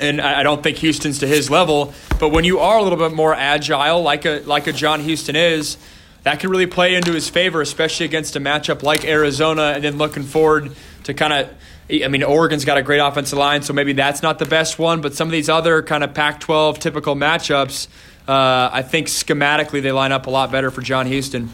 [0.00, 1.92] and I don't think Houston's to his level.
[2.18, 5.36] But when you are a little bit more agile, like a like a John Houston
[5.36, 5.76] is,
[6.22, 9.98] that can really play into his favor, especially against a matchup like Arizona, and then
[9.98, 10.72] looking forward
[11.04, 11.50] to kind of
[11.90, 15.00] I mean, Oregon's got a great offensive line, so maybe that's not the best one.
[15.00, 17.88] But some of these other kind of Pac 12 typical matchups,
[18.26, 21.50] uh, I think schematically they line up a lot better for John Houston.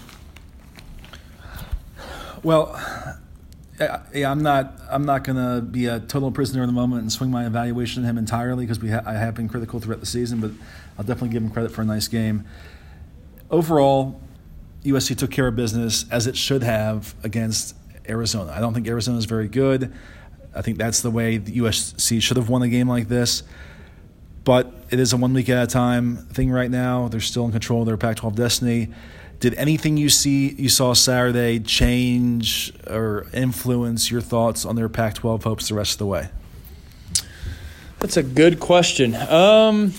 [2.44, 2.78] Well,
[3.80, 4.74] yeah, I'm not.
[4.90, 8.02] I'm not going to be a total prisoner in the moment and swing my evaluation
[8.02, 10.50] of him entirely because we ha- I have been critical throughout the season, but
[10.98, 12.44] I'll definitely give him credit for a nice game.
[13.50, 14.20] Overall,
[14.84, 17.76] USC took care of business as it should have against
[18.08, 18.52] Arizona.
[18.52, 19.92] I don't think Arizona is very good.
[20.54, 23.42] I think that's the way the USC should have won a game like this.
[24.44, 27.08] But it is a one week at a time thing right now.
[27.08, 28.88] They're still in control of their Pac 12 destiny.
[29.40, 35.14] Did anything you see you saw Saturday change or influence your thoughts on their Pac
[35.14, 36.28] 12 hopes the rest of the way?
[38.00, 39.14] That's a good question.
[39.14, 39.92] Um,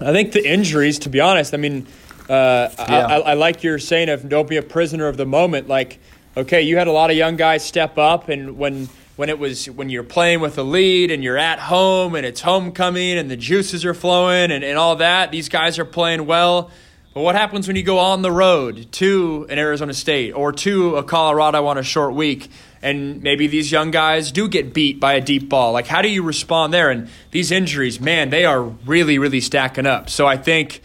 [0.00, 1.86] I think the injuries, to be honest, I mean,
[2.28, 3.06] uh, yeah.
[3.06, 5.68] I, I, I like your saying of don't be a prisoner of the moment.
[5.68, 5.98] Like,
[6.36, 9.66] okay, you had a lot of young guys step up, and when when it was
[9.66, 13.36] when you're playing with a lead and you're at home and it's homecoming and the
[13.36, 16.70] juices are flowing and, and all that, these guys are playing well.
[17.14, 20.96] But what happens when you go on the road to an Arizona State or to
[20.96, 22.48] a Colorado on a short week
[22.80, 25.72] and maybe these young guys do get beat by a deep ball?
[25.72, 26.88] Like, how do you respond there?
[26.90, 30.08] And these injuries, man, they are really, really stacking up.
[30.08, 30.80] So I think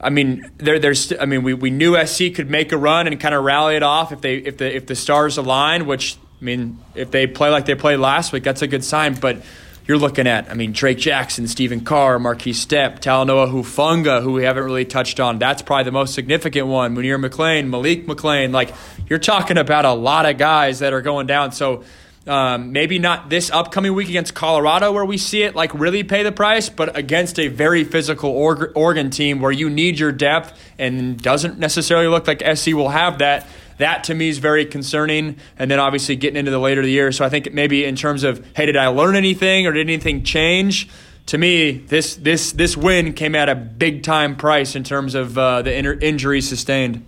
[0.00, 1.12] I mean, there, there's.
[1.18, 3.82] I mean, we, we knew SC could make a run and kind of rally it
[3.82, 5.86] off if they if the if the stars align.
[5.86, 9.14] Which I mean, if they play like they played last week, that's a good sign.
[9.14, 9.38] But
[9.86, 14.42] you're looking at, I mean, Drake Jackson, Stephen Carr, Markese Stepp, Talanoa Hufanga, who we
[14.42, 15.38] haven't really touched on.
[15.38, 16.96] That's probably the most significant one.
[16.96, 18.52] Munir McClain, Malik McClain.
[18.52, 18.74] Like
[19.08, 21.52] you're talking about a lot of guys that are going down.
[21.52, 21.84] So
[22.26, 26.24] um, maybe not this upcoming week against Colorado where we see it like really pay
[26.24, 31.22] the price, but against a very physical Oregon team where you need your depth and
[31.22, 33.46] doesn't necessarily look like SC will have that.
[33.78, 35.36] That to me is very concerning.
[35.58, 37.12] And then obviously getting into the later of the year.
[37.12, 40.22] So I think maybe in terms of, hey, did I learn anything or did anything
[40.24, 40.88] change?
[41.26, 45.36] To me, this this this win came at a big time price in terms of
[45.36, 47.04] uh, the in- injuries sustained.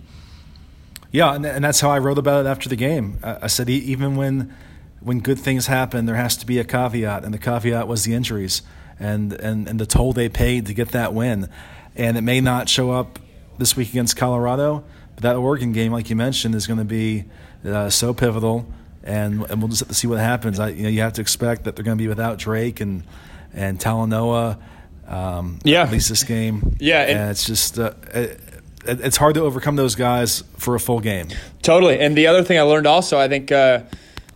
[1.11, 3.17] Yeah, and, and that's how I wrote about it after the game.
[3.23, 4.53] I, I said even when
[5.01, 8.13] when good things happen, there has to be a caveat, and the caveat was the
[8.13, 8.61] injuries
[8.99, 11.49] and, and, and the toll they paid to get that win.
[11.95, 13.19] And it may not show up
[13.57, 14.83] this week against Colorado,
[15.19, 17.25] but that Oregon game, like you mentioned, is going to be
[17.65, 18.65] uh, so pivotal,
[19.03, 20.59] and, and we'll just have to see what happens.
[20.59, 23.03] I, you know, you have to expect that they're going to be without Drake and
[23.53, 24.57] and Talanoa.
[25.07, 26.77] Um, yeah, at least this game.
[26.79, 27.77] Yeah, and, and it's just.
[27.77, 28.39] Uh, it,
[28.85, 31.27] it's hard to overcome those guys for a full game.
[31.61, 31.99] Totally.
[31.99, 33.79] And the other thing I learned also, I think uh,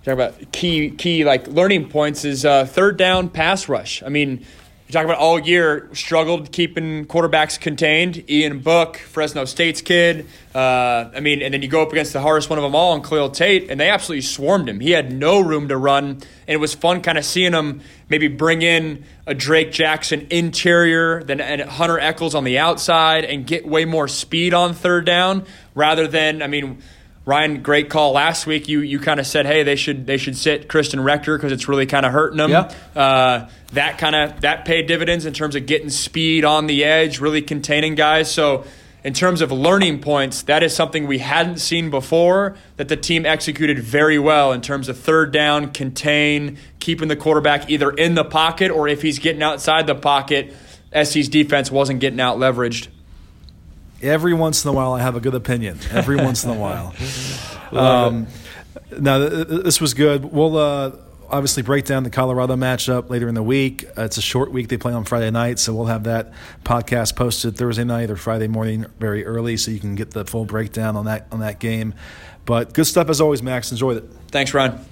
[0.04, 4.04] talk about key key like learning points is uh, third down pass rush.
[4.04, 4.46] I mean,
[4.88, 8.30] you talk about all year struggled keeping quarterbacks contained.
[8.30, 10.28] Ian Book, Fresno State's kid.
[10.54, 12.94] Uh, I mean, and then you go up against the hardest one of them all,
[12.94, 14.80] and Khalil Tate, and they absolutely swarmed him.
[14.80, 18.28] He had no room to run, and it was fun kind of seeing him maybe
[18.28, 23.86] bring in a Drake Jackson interior than Hunter Echols on the outside and get way
[23.86, 26.84] more speed on third down rather than I mean
[27.26, 28.68] Ryan, great call last week.
[28.68, 31.70] You you kind of said, hey, they should they should sit Christian Rector because it's
[31.70, 32.52] really kind of hurting them.
[32.52, 32.72] Yeah.
[32.96, 37.20] Uh, that kind of that paid dividends in terms of getting speed on the edge,
[37.20, 38.30] really containing guys.
[38.30, 38.66] So
[39.04, 43.26] in terms of learning points, that is something we hadn't seen before that the team
[43.26, 48.24] executed very well in terms of third down, contain, keeping the quarterback either in the
[48.24, 50.54] pocket or if he's getting outside the pocket,
[50.94, 52.88] SC's defense wasn't getting out leveraged.
[54.04, 55.80] Every once in a while, I have a good opinion.
[55.92, 56.94] Every once in a while.
[57.74, 58.28] Um,
[59.00, 60.26] now, this was good.
[60.26, 60.92] We'll uh,
[61.28, 63.84] obviously break down the Colorado matchup later in the week.
[63.98, 64.68] Uh, it's a short week.
[64.68, 66.34] They play on Friday night, so we'll have that
[66.64, 70.46] podcast posted Thursday night or Friday morning very early, so you can get the full
[70.46, 71.96] breakdown on that on that game.
[72.46, 73.72] But good stuff as always, Max.
[73.72, 74.04] Enjoyed it.
[74.28, 74.86] Thanks, Ron.